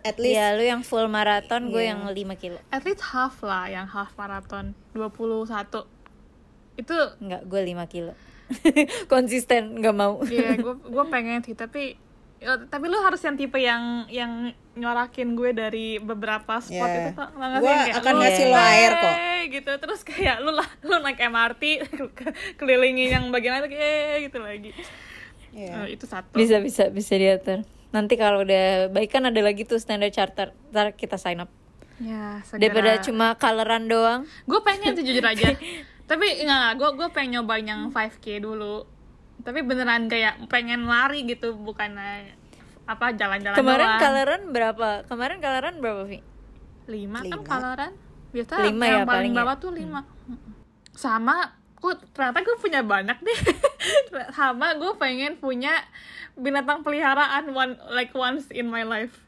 at 0.00 0.16
least 0.16 0.34
ya 0.34 0.52
lu 0.52 0.62
yang 0.62 0.80
full 0.80 1.06
maraton 1.06 1.68
gue 1.68 1.80
Iya. 1.80 1.92
yang 1.92 2.00
5 2.06 2.14
kilo. 2.36 2.58
At 2.68 2.82
least 2.82 3.02
half 3.06 3.40
lah 3.40 3.66
yang 3.66 3.86
half 3.86 4.14
marathon. 4.14 4.72
21 4.92 5.86
itu 6.74 6.96
Enggak, 7.18 7.42
gue 7.44 7.60
5 7.66 7.86
kilo. 7.86 8.12
Konsisten 9.08 9.76
nggak 9.76 9.94
mau. 9.94 10.20
Iya, 10.22 10.56
gue 10.64 10.74
gue 10.76 11.04
pengen 11.06 11.40
sih, 11.40 11.54
tapi 11.54 11.98
Ya, 12.42 12.58
tapi 12.58 12.90
lu 12.90 12.98
harus 12.98 13.22
yang 13.22 13.38
tipe 13.38 13.54
yang 13.54 14.02
yang 14.10 14.50
nyorakin 14.74 15.38
gue 15.38 15.54
dari 15.54 16.02
beberapa 16.02 16.58
spot 16.58 16.74
Yeah. 16.90 17.14
itu 17.14 17.22
nggak 17.30 17.50
Gue 17.56 17.70
kayak 17.70 17.96
akan 18.02 18.12
lu, 18.12 18.18
ngasih 18.18 18.44
lo 18.44 18.58
air 18.58 18.92
kok. 18.92 19.14
gitu. 19.48 19.70
Terus 19.78 20.00
kayak 20.02 20.36
lu 20.40 20.50
lah 20.50 20.66
lu 20.82 20.98
naik 20.98 21.22
MRT 21.22 21.62
ke- 21.86 22.10
kelilingin 22.58 23.14
yang 23.14 23.24
bagian 23.30 23.62
itu 23.62 23.70
kayak 23.70 24.26
gitu 24.26 24.38
lagi. 24.42 24.70
Iya. 25.54 25.86
Eh, 25.86 25.94
itu 25.94 26.02
satu. 26.02 26.34
Bisa 26.34 26.58
bisa 26.58 26.90
bisa 26.90 27.14
diatur 27.14 27.62
nanti 27.92 28.16
kalau 28.16 28.42
udah 28.42 28.88
baik 28.88 29.12
kan 29.12 29.28
ada 29.28 29.40
lagi 29.44 29.68
tuh 29.68 29.76
standard 29.78 30.10
charter. 30.10 30.56
Ntar 30.72 30.96
kita 30.96 31.20
sign 31.20 31.44
up. 31.44 31.50
Ya 32.02 32.40
daripada 32.56 32.98
segera 32.98 33.04
cuma 33.06 33.26
coloran 33.38 33.86
doang. 33.86 34.20
Gue 34.48 34.60
pengen 34.64 34.96
sih 34.96 35.04
jujur 35.06 35.22
aja. 35.22 35.54
Tapi 36.10 36.26
nggak 36.42 36.80
gue 36.80 36.88
gue 36.98 37.08
pengen 37.14 37.44
nyobain 37.44 37.62
yang 37.62 37.92
5k 37.92 38.42
dulu. 38.42 38.88
Tapi 39.44 39.62
beneran 39.62 40.10
kayak 40.10 40.48
pengen 40.50 40.88
lari 40.90 41.28
gitu 41.28 41.54
bukan 41.54 41.94
eh, 42.00 42.34
apa 42.82 43.14
jalan-jalan 43.14 43.54
kemarin 43.54 43.86
doang. 43.86 44.00
coloran 44.02 44.42
berapa? 44.50 44.88
Kemarin 45.06 45.36
coloran 45.38 45.74
berapa 45.78 46.02
Vi? 46.08 46.18
Lima 46.90 47.22
kan 47.22 47.38
Lima. 47.38 47.46
kaloran 47.46 47.92
biasa 48.32 48.52
Lima 48.66 48.84
yang 48.88 49.04
ya 49.04 49.06
paling 49.06 49.06
paling 49.06 49.32
ya. 49.32 49.38
bawah 49.44 49.56
tuh 49.60 49.70
lima. 49.70 50.00
Sama 50.96 51.61
gue 51.82 51.94
ternyata 52.14 52.38
gue 52.40 52.56
punya 52.56 52.80
banyak 52.80 53.18
deh. 53.18 53.38
Sama 54.38 54.72
gue 54.74 54.94
pengen 54.94 55.34
punya 55.36 55.82
binatang 56.32 56.80
peliharaan 56.80 57.50
one 57.50 57.74
like 57.90 58.14
once 58.14 58.46
in 58.48 58.66
my 58.66 58.82
life. 58.82 59.18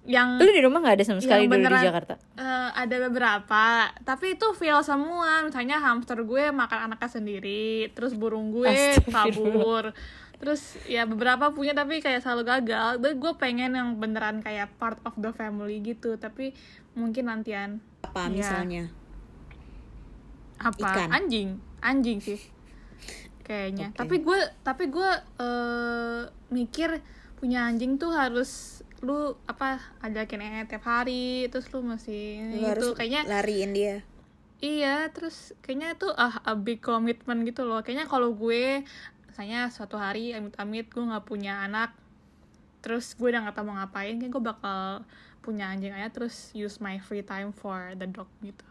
Yang 0.00 0.40
lu 0.40 0.48
di 0.48 0.62
rumah 0.62 0.80
nggak 0.80 0.96
ada 0.96 1.04
sama 1.04 1.20
sekali 1.20 1.44
di 1.44 1.52
beneran, 1.52 1.84
Jakarta? 1.84 2.14
eh, 2.32 2.70
ada 2.72 2.96
beberapa. 3.04 3.64
Tapi 4.00 4.32
itu 4.32 4.48
feel 4.54 4.80
semua. 4.80 5.44
Misalnya 5.44 5.76
hamster 5.76 6.24
gue 6.24 6.48
makan 6.48 6.88
anaknya 6.88 7.10
sendiri 7.10 7.92
terus 7.92 8.14
burung 8.14 8.48
gue 8.48 8.70
kabur 9.10 9.92
terus 10.40 10.80
ya 10.88 11.04
beberapa 11.04 11.52
punya 11.52 11.76
tapi 11.76 12.00
kayak 12.00 12.24
selalu 12.24 12.48
gagal. 12.48 12.96
Dan 12.96 13.20
gue 13.20 13.32
pengen 13.36 13.76
yang 13.76 14.00
beneran 14.00 14.40
kayak 14.40 14.72
part 14.78 14.96
of 15.04 15.12
the 15.18 15.34
family 15.34 15.84
gitu. 15.84 16.16
Tapi 16.16 16.56
mungkin 16.94 17.28
nantian. 17.28 17.84
Apa 18.00 18.24
Iya. 18.24 18.32
misalnya? 18.32 18.84
apa? 20.56 20.76
Ikan. 20.78 21.08
anjing 21.10 21.48
anjing 21.80 22.20
sih 22.20 22.40
kayaknya 23.44 23.90
Oke. 23.90 23.98
tapi 23.98 24.16
gue 24.22 24.38
tapi 24.62 24.84
gue 24.88 25.10
eh, 25.42 26.22
mikir 26.54 27.02
punya 27.40 27.66
anjing 27.66 27.96
tuh 27.96 28.12
harus 28.14 28.82
lu 29.00 29.32
apa 29.48 29.80
ajakin 30.04 30.44
eh 30.44 30.68
tiap 30.68 30.84
hari 30.84 31.48
terus 31.48 31.72
lu 31.72 31.80
masih 31.80 32.52
Lu 32.60 32.68
harus 32.68 32.84
itu 32.84 32.88
kayaknya 32.92 33.24
lariin 33.24 33.72
dia. 33.72 33.96
iya 34.60 35.08
terus 35.08 35.56
kayaknya 35.64 35.96
itu 35.96 36.08
ah 36.20 36.36
a 36.44 36.52
big 36.52 36.84
commitment 36.84 37.48
gitu 37.48 37.64
loh 37.64 37.80
kayaknya 37.80 38.04
kalau 38.04 38.36
gue 38.36 38.84
misalnya 39.32 39.72
suatu 39.72 39.96
hari 39.96 40.36
amit-amit 40.36 40.92
gue 40.92 41.00
nggak 41.00 41.24
punya 41.24 41.64
anak 41.64 41.96
terus 42.84 43.16
gue 43.16 43.32
udah 43.32 43.40
nggak 43.48 43.56
tahu 43.56 43.72
mau 43.72 43.80
ngapain 43.80 44.20
kayak 44.20 44.32
gue 44.36 44.42
bakal 44.44 45.00
punya 45.40 45.72
anjing 45.72 45.96
aja 45.96 46.12
terus 46.12 46.52
use 46.52 46.76
my 46.84 47.00
free 47.00 47.24
time 47.24 47.56
for 47.56 47.96
the 47.96 48.04
dog 48.04 48.28
gitu 48.44 48.68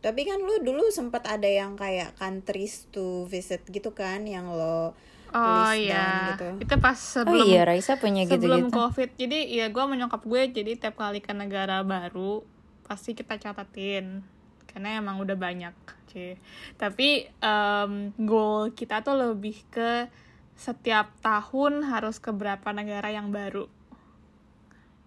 Tapi 0.00 0.24
kan 0.24 0.40
lu 0.40 0.64
dulu 0.64 0.88
sempat 0.88 1.28
ada 1.28 1.46
yang 1.46 1.76
kayak 1.76 2.16
countries 2.16 2.88
to 2.88 3.28
visit 3.28 3.64
gitu 3.68 3.92
kan 3.92 4.24
yang 4.24 4.48
lo 4.48 4.96
Oh 5.30 5.70
tulis 5.70 5.86
iya, 5.86 6.34
gitu. 6.34 6.66
itu 6.66 6.74
pas 6.82 6.98
oh 6.98 7.22
sebelum 7.22 7.46
iya 7.46 7.62
Raisa 7.62 7.94
punya 8.02 8.26
gitu 8.26 8.34
sebelum 8.34 8.66
gitu 8.66 8.74
covid. 8.74 9.14
Jadi 9.14 9.54
ya 9.54 9.70
gue 9.70 9.84
menyokap 9.86 10.26
gue 10.26 10.42
jadi 10.50 10.74
tiap 10.74 10.98
kali 10.98 11.22
ke 11.22 11.30
negara 11.30 11.86
baru 11.86 12.42
pasti 12.82 13.14
kita 13.14 13.38
catatin 13.38 14.26
karena 14.66 14.98
emang 14.98 15.22
udah 15.22 15.38
banyak, 15.38 15.74
cie. 16.10 16.34
Tapi 16.74 17.30
em, 17.30 18.10
goal 18.18 18.74
kita 18.74 19.06
tuh 19.06 19.14
lebih 19.14 19.62
ke 19.70 20.10
setiap 20.58 21.14
tahun 21.22 21.86
harus 21.86 22.18
ke 22.18 22.34
berapa 22.34 22.66
negara 22.74 23.14
yang 23.14 23.30
baru 23.30 23.70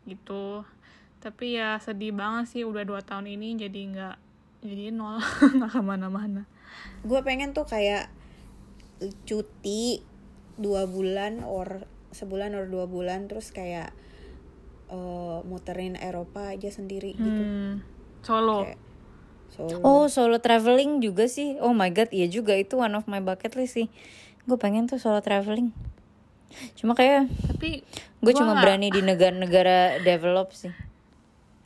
gitu. 0.08 0.64
Tapi 1.20 1.60
ya 1.60 1.84
sedih 1.84 2.16
banget 2.16 2.48
sih 2.48 2.64
udah 2.64 2.88
dua 2.88 3.04
tahun 3.04 3.28
ini 3.28 3.60
jadi 3.60 3.80
nggak 3.92 4.16
jadi 4.63 4.89
nol 4.89 5.19
nggak 5.60 5.69
ke 5.69 5.82
mana-mana. 5.84 6.47
Gue 7.04 7.19
pengen 7.21 7.52
tuh 7.52 7.67
kayak 7.67 8.08
cuti 9.23 9.99
dua 10.56 10.88
bulan 10.88 11.43
or 11.43 11.84
sebulan 12.10 12.54
or 12.54 12.69
dua 12.69 12.86
bulan 12.86 13.28
terus 13.28 13.52
kayak 13.52 13.91
eh, 14.88 15.39
muterin 15.43 15.99
Eropa 15.99 16.54
aja 16.54 16.69
sendiri 16.69 17.12
gitu. 17.13 17.41
Hmm, 17.43 17.84
solo. 18.21 18.63
Kayak 18.63 18.80
Solo. 19.54 19.86
oh 19.86 20.10
solo 20.10 20.41
traveling 20.41 20.97
juga 20.97 21.30
sih 21.30 21.62
oh 21.62 21.78
my 21.78 21.93
god 21.93 22.10
iya 22.10 22.26
juga 22.26 22.58
itu 22.58 22.73
one 22.73 22.97
of 22.97 23.06
my 23.06 23.21
bucket 23.21 23.54
list 23.54 23.78
sih 23.78 23.86
gue 24.49 24.58
pengen 24.58 24.89
tuh 24.89 24.97
solo 24.97 25.21
traveling 25.21 25.69
cuma 26.73 26.97
kayak 26.97 27.30
Tapi 27.30 27.86
gue 27.86 27.93
gua 28.26 28.34
cuma 28.34 28.58
nggak- 28.58 28.65
berani 28.65 28.88
di 28.89 29.06
negara-negara 29.06 30.02
develop 30.02 30.58
sih 30.58 30.73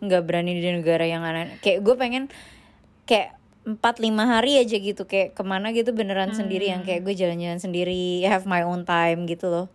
nggak 0.04 0.20
berani 0.20 0.60
di 0.60 0.68
negara 0.68 1.08
yang 1.08 1.24
aneh 1.24 1.64
kayak 1.64 1.80
gue 1.80 1.96
pengen 1.96 2.28
kayak 3.08 3.38
empat 3.68 4.00
lima 4.00 4.24
hari 4.24 4.64
aja 4.64 4.80
gitu 4.80 5.04
kayak 5.04 5.36
ke 5.36 5.44
mana 5.44 5.76
gitu 5.76 5.92
beneran 5.92 6.32
sendiri 6.32 6.72
yang 6.72 6.88
kayak 6.88 7.04
gue 7.04 7.12
jalan-jalan 7.12 7.60
sendiri 7.60 8.24
have 8.24 8.48
my 8.48 8.64
own 8.64 8.88
time 8.88 9.28
gitu 9.28 9.52
loh. 9.52 9.68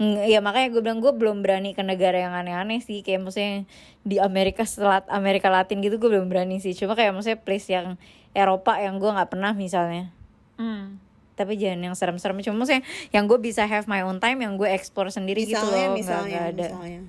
Ng- 0.00 0.24
ya 0.24 0.40
makanya 0.40 0.72
gue 0.72 0.80
bilang 0.84 1.00
gue 1.04 1.12
belum 1.12 1.44
berani 1.44 1.76
ke 1.76 1.84
negara 1.84 2.16
yang 2.16 2.32
aneh-aneh 2.32 2.80
sih 2.80 3.04
kayak 3.04 3.28
maksudnya 3.28 3.68
di 4.04 4.16
Amerika 4.16 4.64
Selat 4.64 5.04
Amerika 5.12 5.52
Latin 5.52 5.84
gitu 5.84 6.00
gue 6.00 6.08
belum 6.08 6.32
berani 6.32 6.64
sih. 6.64 6.72
Cuma 6.72 6.96
kayak 6.96 7.12
maksudnya 7.12 7.40
place 7.40 7.68
yang 7.68 8.00
Eropa 8.32 8.80
yang 8.80 8.96
gue 8.96 9.08
nggak 9.08 9.28
pernah 9.32 9.52
misalnya. 9.56 10.12
Hmm. 10.56 10.96
tapi 11.36 11.60
jangan 11.60 11.92
yang 11.92 11.92
serem-serem 11.92 12.40
cuma 12.40 12.64
maksudnya 12.64 12.80
yang 13.12 13.28
gue 13.28 13.36
bisa 13.36 13.68
have 13.68 13.84
my 13.84 14.00
own 14.00 14.24
time 14.24 14.40
yang 14.40 14.56
gue 14.56 14.72
explore 14.72 15.12
sendiri 15.12 15.44
gitu 15.44 15.60
misalnya 15.60 15.68
loh 15.68 15.76
nggak 15.76 15.92
misalnya 16.00 16.32
nggak 16.32 16.46
ada. 16.48 16.66
misalnya. 16.72 17.00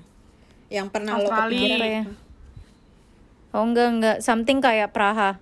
Yang 0.68 0.86
pernah 0.92 1.12
lo 1.16 1.20
Australia. 1.24 1.48
kepikiran? 1.48 1.80
Apa 1.80 1.88
ya 1.88 2.02
oh 3.56 3.64
enggak 3.64 3.88
enggak. 3.88 4.16
Something 4.20 4.58
kayak 4.60 4.92
Praha 4.92 5.40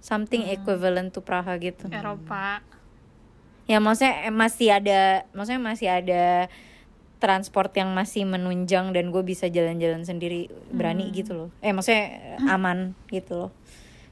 something 0.00 0.46
equivalent 0.48 1.14
to 1.14 1.20
Praha 1.20 1.58
gitu. 1.58 1.86
Eropa. 1.90 2.62
ya 3.68 3.84
maksudnya 3.84 4.24
eh, 4.24 4.32
masih 4.32 4.68
ada 4.72 5.28
maksudnya 5.36 5.60
masih 5.60 5.88
ada 5.92 6.48
transport 7.20 7.68
yang 7.76 7.92
masih 7.92 8.24
menunjang 8.24 8.96
dan 8.96 9.12
gue 9.12 9.20
bisa 9.20 9.50
jalan-jalan 9.50 10.06
sendiri 10.06 10.48
berani 10.72 11.10
gitu 11.12 11.34
loh. 11.34 11.48
Eh 11.60 11.74
maksudnya 11.74 12.38
aman 12.48 12.96
gitu 13.12 13.46
loh. 13.46 13.50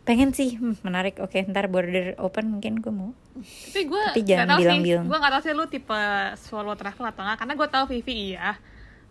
Pengen 0.04 0.34
sih 0.36 0.58
hmm, 0.58 0.84
menarik. 0.84 1.22
Oke 1.22 1.40
ntar 1.48 1.72
border 1.72 2.18
open 2.20 2.58
mungkin 2.58 2.82
gue 2.84 2.92
mau. 2.92 3.16
Tapi 3.38 3.82
gue 3.88 4.04
Tapi 4.12 4.22
jangan 4.26 4.60
bilang-bilang. 4.60 5.06
Gue 5.08 5.18
gak 5.18 5.32
tau 5.32 5.42
sih 5.42 5.54
lu 5.54 5.64
tipe 5.70 6.00
solo 6.36 6.76
travel 6.76 7.04
atau 7.08 7.22
enggak 7.24 7.38
Karena 7.40 7.54
gue 7.56 7.68
tahu 7.68 7.84
Vivi 7.88 8.34
iya 8.34 8.58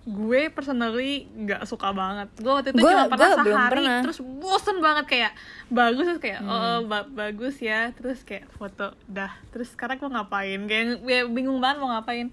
Gue 0.05 0.47
personally 0.47 1.11
gak 1.43 1.65
suka 1.65 1.89
banget 1.89 2.29
Gue 2.35 2.51
waktu 2.51 2.69
itu 2.71 2.77
Gua- 2.79 2.93
cuma 2.95 3.09
pernah 3.09 3.25
gua 3.27 3.41
sehari 3.43 3.71
pernah. 3.73 3.99
Terus 4.01 4.19
bosen 4.21 4.77
banget 4.79 5.05
kayak 5.07 5.31
Bagus 5.67 6.05
terus 6.05 6.19
kayak 6.19 6.39
Hmm. 6.39 6.51
Oh 6.51 6.77
ba- 6.83 7.09
bagus 7.09 7.57
ya 7.59 7.89
Terus 7.91 8.21
kayak 8.21 8.45
foto 8.51 8.93
Dah 9.03 9.33
Terus 9.49 9.69
sekarang 9.69 9.97
gue 9.97 10.05
ngapain 10.07 10.61
Kayak 10.63 10.85
ya, 11.01 11.25
bingung 11.25 11.57
banget 11.57 11.77
mau 11.79 11.89
ngapain 11.91 12.29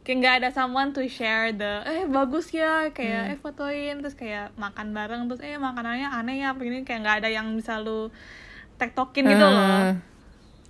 Kayak 0.00 0.18
gak 0.20 0.34
ada 0.36 0.48
someone 0.52 0.90
to 0.90 1.02
share 1.04 1.50
the 1.52 1.82
Eh 1.84 2.06
bagus 2.06 2.48
ya 2.50 2.86
Kayak 2.88 3.20
Hmm. 3.20 3.32
eh 3.32 3.36
fotoin 3.36 3.94
Terus 3.98 4.14
kayak 4.14 4.54
makan 4.54 4.86
bareng 4.92 5.26
Terus 5.26 5.42
eh 5.42 5.56
makanannya 5.56 6.06
aneh 6.06 6.38
ya 6.38 6.52
Begini 6.52 6.82
kayak 6.82 7.02
gak 7.02 7.16
ada 7.18 7.30
yang 7.30 7.50
bisa 7.52 7.76
lu 7.76 8.14
tektokin 8.74 9.26
gitu 9.26 9.42
loh 9.42 9.58
Ah. 9.58 9.90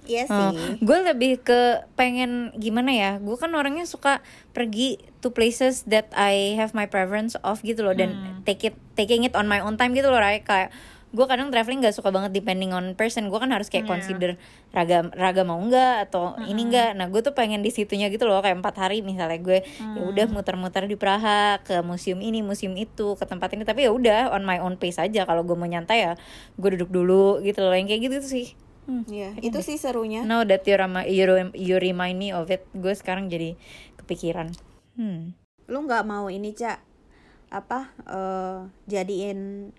Iya 0.08 0.24
Oh, 0.24 0.50
sih 0.50 0.80
gue 0.80 0.98
lebih 1.04 1.38
ke 1.38 1.60
pengen 1.92 2.50
gimana 2.56 2.90
ya? 2.90 3.10
Gue 3.18 3.36
kan 3.36 3.52
orangnya 3.52 3.84
suka 3.84 4.24
pergi 4.50 4.96
to 5.20 5.28
places 5.28 5.84
that 5.84 6.08
I 6.12 6.56
have 6.56 6.72
my 6.72 6.84
preference 6.84 7.36
of 7.40 7.60
gitu 7.60 7.84
loh 7.84 7.92
dan 7.92 8.10
Hmm. 8.10 8.40
take 8.42 8.64
it 8.64 8.76
taking 8.94 9.22
it 9.22 9.36
on 9.36 9.44
my 9.44 9.60
own 9.60 9.76
time 9.76 9.92
gitu 9.92 10.08
loh, 10.08 10.16
Rai. 10.16 10.40
Kayak 10.40 10.72
gue 11.08 11.24
kadang 11.24 11.48
traveling 11.48 11.80
gak 11.80 11.92
suka 11.92 12.08
banget 12.08 12.32
depending 12.34 12.68
on 12.70 12.92
person. 12.92 13.28
Gue 13.28 13.36
kan 13.36 13.48
harus 13.48 13.66
kayak 13.66 13.84
Iya. 13.84 13.90
consider 13.90 14.30
raga 14.68 15.08
raga 15.10 15.40
mau 15.40 15.56
nggak 15.58 16.04
atau 16.06 16.36
ini 16.42 16.68
nggak. 16.68 16.90
Nah 16.94 17.08
gue 17.08 17.20
tuh 17.20 17.32
pengen 17.32 17.60
di 17.60 17.68
situnya 17.68 18.08
gitu 18.08 18.24
loh 18.24 18.38
kayak 18.38 18.60
empat 18.60 18.76
hari 18.78 19.00
misalnya 19.00 19.36
gue 19.38 19.64
ya 19.64 20.00
udah 20.02 20.24
muter-muter 20.26 20.84
di 20.84 20.94
Praha 20.94 21.60
ke 21.62 21.80
museum 21.80 22.20
ini 22.20 22.40
museum 22.40 22.72
itu 22.74 23.12
ke 23.14 23.24
tempat 23.24 23.52
ini 23.52 23.64
tapi 23.64 23.84
ya 23.84 23.90
udah 23.90 24.30
on 24.30 24.42
my 24.42 24.56
own 24.58 24.76
pace 24.76 24.96
aja 24.96 25.24
kalau 25.24 25.40
gue 25.42 25.54
mau 25.54 25.64
nyantai 25.64 25.98
ya 26.02 26.12
gue 26.54 26.68
duduk 26.74 26.88
dulu 26.90 27.40
gitu 27.40 27.60
loh 27.62 27.72
yang 27.72 27.84
kayak 27.84 28.04
gitu 28.04 28.20
sih. 28.20 28.46
Hmm. 28.88 29.04
Iya, 29.04 29.36
itu 29.44 29.60
sih 29.60 29.76
serunya 29.76 30.24
Now 30.24 30.48
that 30.48 30.64
you, 30.64 30.72
rama, 30.80 31.04
you, 31.04 31.28
rem- 31.28 31.52
you 31.52 31.76
remind 31.76 32.16
me 32.16 32.32
of 32.32 32.48
it, 32.48 32.64
gue 32.72 32.96
sekarang 32.96 33.28
jadi 33.28 33.52
kepikiran. 34.00 34.56
Hmm. 34.96 35.36
lu 35.68 35.84
nggak 35.84 36.08
mau 36.08 36.32
ini 36.32 36.56
cak 36.56 36.80
apa 37.52 37.92
eh, 38.08 38.58
jadiin 38.88 39.70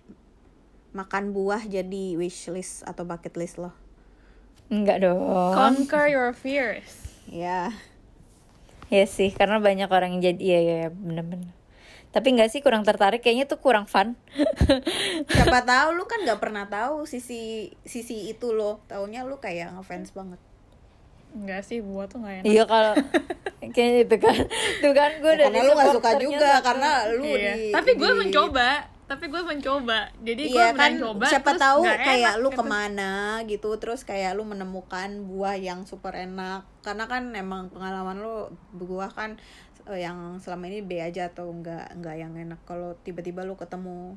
makan 0.94 1.34
buah 1.34 1.66
jadi 1.66 2.14
wishlist 2.14 2.86
atau 2.86 3.02
bucket 3.02 3.34
list 3.34 3.58
lo 3.58 3.74
Enggak 4.70 5.02
dong. 5.02 5.50
Conquer 5.50 6.06
your 6.06 6.30
fears 6.30 7.10
ya 7.26 7.74
ya 8.90 9.06
sih, 9.06 9.30
karena 9.34 9.58
banyak 9.62 9.86
orang 9.90 10.18
yang 10.18 10.34
jadi, 10.34 10.40
iya 10.42 10.58
iya 10.62 10.74
iya, 10.86 10.90
bener-bener. 10.90 11.50
Tapi 12.10 12.26
enggak 12.28 12.48
sih 12.48 12.58
kurang 12.58 12.82
tertarik, 12.82 13.18
kayaknya 13.18 13.46
tuh 13.46 13.56
kurang 13.56 13.86
fun. 13.86 14.18
siapa 15.28 15.62
tahu 15.62 15.94
lu 15.94 16.04
kan 16.04 16.20
nggak 16.20 16.38
pernah 16.38 16.66
tahu 16.66 17.04
sisi 17.04 17.40
sisi 17.82 18.28
itu 18.28 18.50
lo 18.50 18.82
taunya 18.84 19.22
lu 19.22 19.36
kayak 19.36 19.72
ngefans 19.72 20.10
banget 20.10 20.40
Enggak 21.30 21.62
sih, 21.62 21.78
buah 21.78 22.04
tuh 22.04 22.18
nggak 22.18 22.34
enak. 22.36 22.44
Iya 22.44 22.62
kalau 22.64 22.92
kayaknya 23.72 24.00
itu 24.02 24.16
kan 24.18 24.36
tuh 24.80 24.92
kan 24.92 25.10
gue 25.16 25.30
Ya, 25.30 25.36
udah 25.36 25.46
karena 25.48 25.62
lu 25.62 25.72
gak 25.72 25.94
suka 25.94 26.10
juga 26.16 26.38
ternyata. 26.50 26.66
karena 26.66 26.90
lu 27.12 27.22
Iya. 27.24 27.38
di 27.54 27.70
Tapi 27.70 27.90
gue 27.94 28.10
di- 28.10 28.18
mencoba, 28.18 28.68
tapi 29.06 29.24
gue 29.26 29.42
mencoba. 29.44 29.98
Jadi 30.18 30.42
gue 30.44 30.58
Iya 30.58 30.70
kan 30.72 30.90
beneran 30.90 31.02
coba. 31.06 31.24
siapa 31.24 31.48
terus 31.48 31.62
tahu 31.62 31.78
nggak 31.80 31.98
kayak 32.00 32.18
enak 32.26 32.34
lu 32.36 32.48
gitu. 32.48 32.58
ke 32.58 32.64
mana 32.66 33.12
gitu 33.46 33.70
terus 33.76 34.00
kayak 34.02 34.30
lu 34.32 34.42
menemukan 34.42 35.08
buah 35.22 35.54
yang 35.54 35.86
super 35.86 36.10
enak 36.12 36.66
karena 36.80 37.04
kan 37.06 37.22
emang 37.30 37.70
pengalaman 37.70 38.18
lu 38.18 38.50
buah 38.72 39.10
kan 39.12 39.38
yang 39.88 40.36
selama 40.42 40.68
ini 40.68 40.84
B 40.84 41.00
aja 41.00 41.32
atau 41.32 41.50
enggak 41.50 41.92
enggak 41.96 42.16
yang 42.20 42.32
enak 42.36 42.60
kalau 42.68 42.96
tiba-tiba 43.00 43.42
lu 43.46 43.56
ketemu 43.56 44.16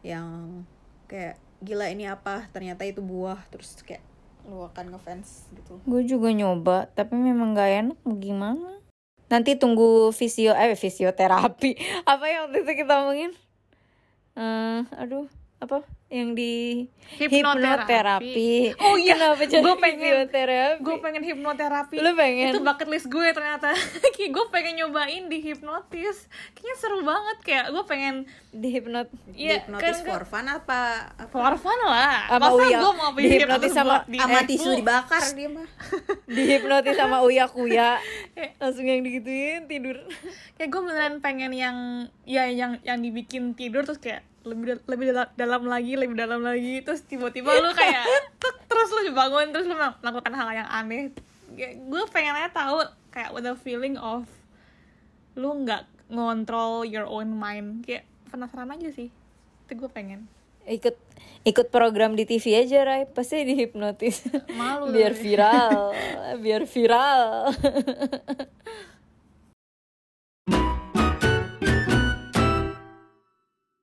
yang 0.00 0.62
kayak 1.10 1.36
gila 1.60 1.92
ini 1.92 2.08
apa 2.08 2.48
ternyata 2.54 2.88
itu 2.88 3.04
buah 3.04 3.36
terus 3.52 3.76
kayak 3.84 4.00
lu 4.48 4.64
akan 4.64 4.96
ngefans 4.96 5.52
gitu 5.52 5.76
Gue 5.84 6.02
juga 6.08 6.32
nyoba, 6.32 6.88
tapi 6.96 7.12
memang 7.12 7.52
gak 7.52 7.70
enak 7.84 7.98
gimana. 8.16 8.80
Nanti 9.28 9.54
tunggu 9.54 10.10
fisio 10.10 10.56
eh 10.56 10.74
fisioterapi. 10.74 11.76
Apa 12.10 12.24
yang 12.26 12.48
waktu 12.48 12.64
itu 12.64 12.72
kita 12.82 13.04
omongin? 13.04 13.32
Eh, 14.34 14.80
aduh, 14.96 15.28
apa? 15.60 15.84
Yang 16.10 16.28
di 16.34 16.54
Hipnoterapi. 17.12 18.74
Oh 18.78 18.94
iya, 18.94 19.14
Kenapa 19.14 19.42
jadi 19.42 19.62
gua 19.62 19.74
pengen- 19.76 19.98
fisioterapi? 20.00 20.82
Gue 20.82 20.96
pengen 20.98 21.22
hipnoterapi. 21.22 21.96
Lu 21.96 22.10
pengen? 22.14 22.50
Itu 22.50 22.60
bucket 22.60 22.86
list 22.86 23.06
gue 23.06 23.26
ternyata. 23.30 23.70
Kayak 24.14 24.30
gue 24.30 24.44
pengen 24.48 24.74
nyobain 24.76 25.26
di 25.26 25.38
hipnotis. 25.40 26.26
Kayaknya 26.52 26.74
seru 26.76 26.98
banget 27.00 27.36
kayak 27.40 27.64
gue 27.68 27.84
pengen 27.84 28.14
di 28.50 28.68
hipnot 28.68 29.06
Iya, 29.32 29.62
hipnotis 29.62 29.98
kan- 29.98 30.06
for 30.08 30.22
fun 30.24 30.46
apa, 30.46 30.80
apa 31.12 31.30
for 31.32 31.54
fun 31.56 31.78
lah. 31.80 32.26
Sama 32.28 32.42
Masa 32.44 32.54
Uya, 32.60 32.78
gue 32.78 32.92
mau 32.92 33.10
dihipnotis 33.12 33.22
dihipnotis 33.22 33.72
sama- 33.72 34.02
di 34.04 34.18
sama 34.18 34.34
eh, 34.36 34.46
tisu 34.46 34.70
dibakar 34.76 35.22
dia 35.38 35.48
mah 35.48 35.66
dihipnotis 36.26 36.94
sama 36.94 37.16
uya 37.22 37.46
kuya 37.46 37.90
langsung 38.56 38.82
yang 38.84 39.00
digituin 39.00 39.66
tidur 39.66 39.98
kayak 40.54 40.68
gue 40.68 40.80
beneran 40.80 41.14
pengen 41.18 41.52
yang 41.52 41.76
ya 42.24 42.46
yang 42.46 42.78
yang 42.82 42.98
dibikin 42.98 43.52
tidur 43.52 43.82
terus 43.82 43.98
kayak 43.98 44.26
lebih 44.40 44.80
lebih 44.88 45.08
dal- 45.12 45.32
dalam 45.36 45.62
lagi 45.68 45.92
lebih 45.96 46.16
dalam 46.16 46.40
lagi. 46.40 46.80
Terus 46.80 47.04
tiba-tiba 47.04 47.52
lu 47.60 47.70
kayak 47.80 48.04
tuk, 48.40 48.56
terus 48.66 48.88
lu 48.92 49.12
bangun 49.12 49.52
terus 49.52 49.66
lu 49.68 49.76
melakukan 49.76 50.32
hal 50.32 50.48
yang 50.52 50.68
aneh. 50.68 51.12
Gue 51.86 52.02
pengen 52.08 52.36
aja 52.36 52.50
tahu 52.50 52.84
kayak 53.10 53.34
what 53.34 53.42
the 53.44 53.54
feeling 53.60 53.98
of 54.00 54.24
lu 55.36 55.64
nggak 55.64 55.84
ngontrol 56.08 56.84
your 56.86 57.04
own 57.04 57.36
mind. 57.36 57.84
Kayak 57.84 58.08
penasaran 58.32 58.72
aja 58.72 58.88
sih. 58.94 59.08
Itu 59.68 59.72
gue 59.76 59.90
pengen. 59.92 60.26
Ikut 60.68 60.94
ikut 61.40 61.72
program 61.72 62.14
di 62.14 62.28
TV 62.28 62.60
aja 62.60 62.84
Rai 62.84 63.08
pasti 63.08 63.42
dihipnotis. 63.48 64.28
Malu 64.54 64.92
biar 64.92 65.16
viral. 65.16 65.96
Biar 66.44 66.62
viral 66.62 67.50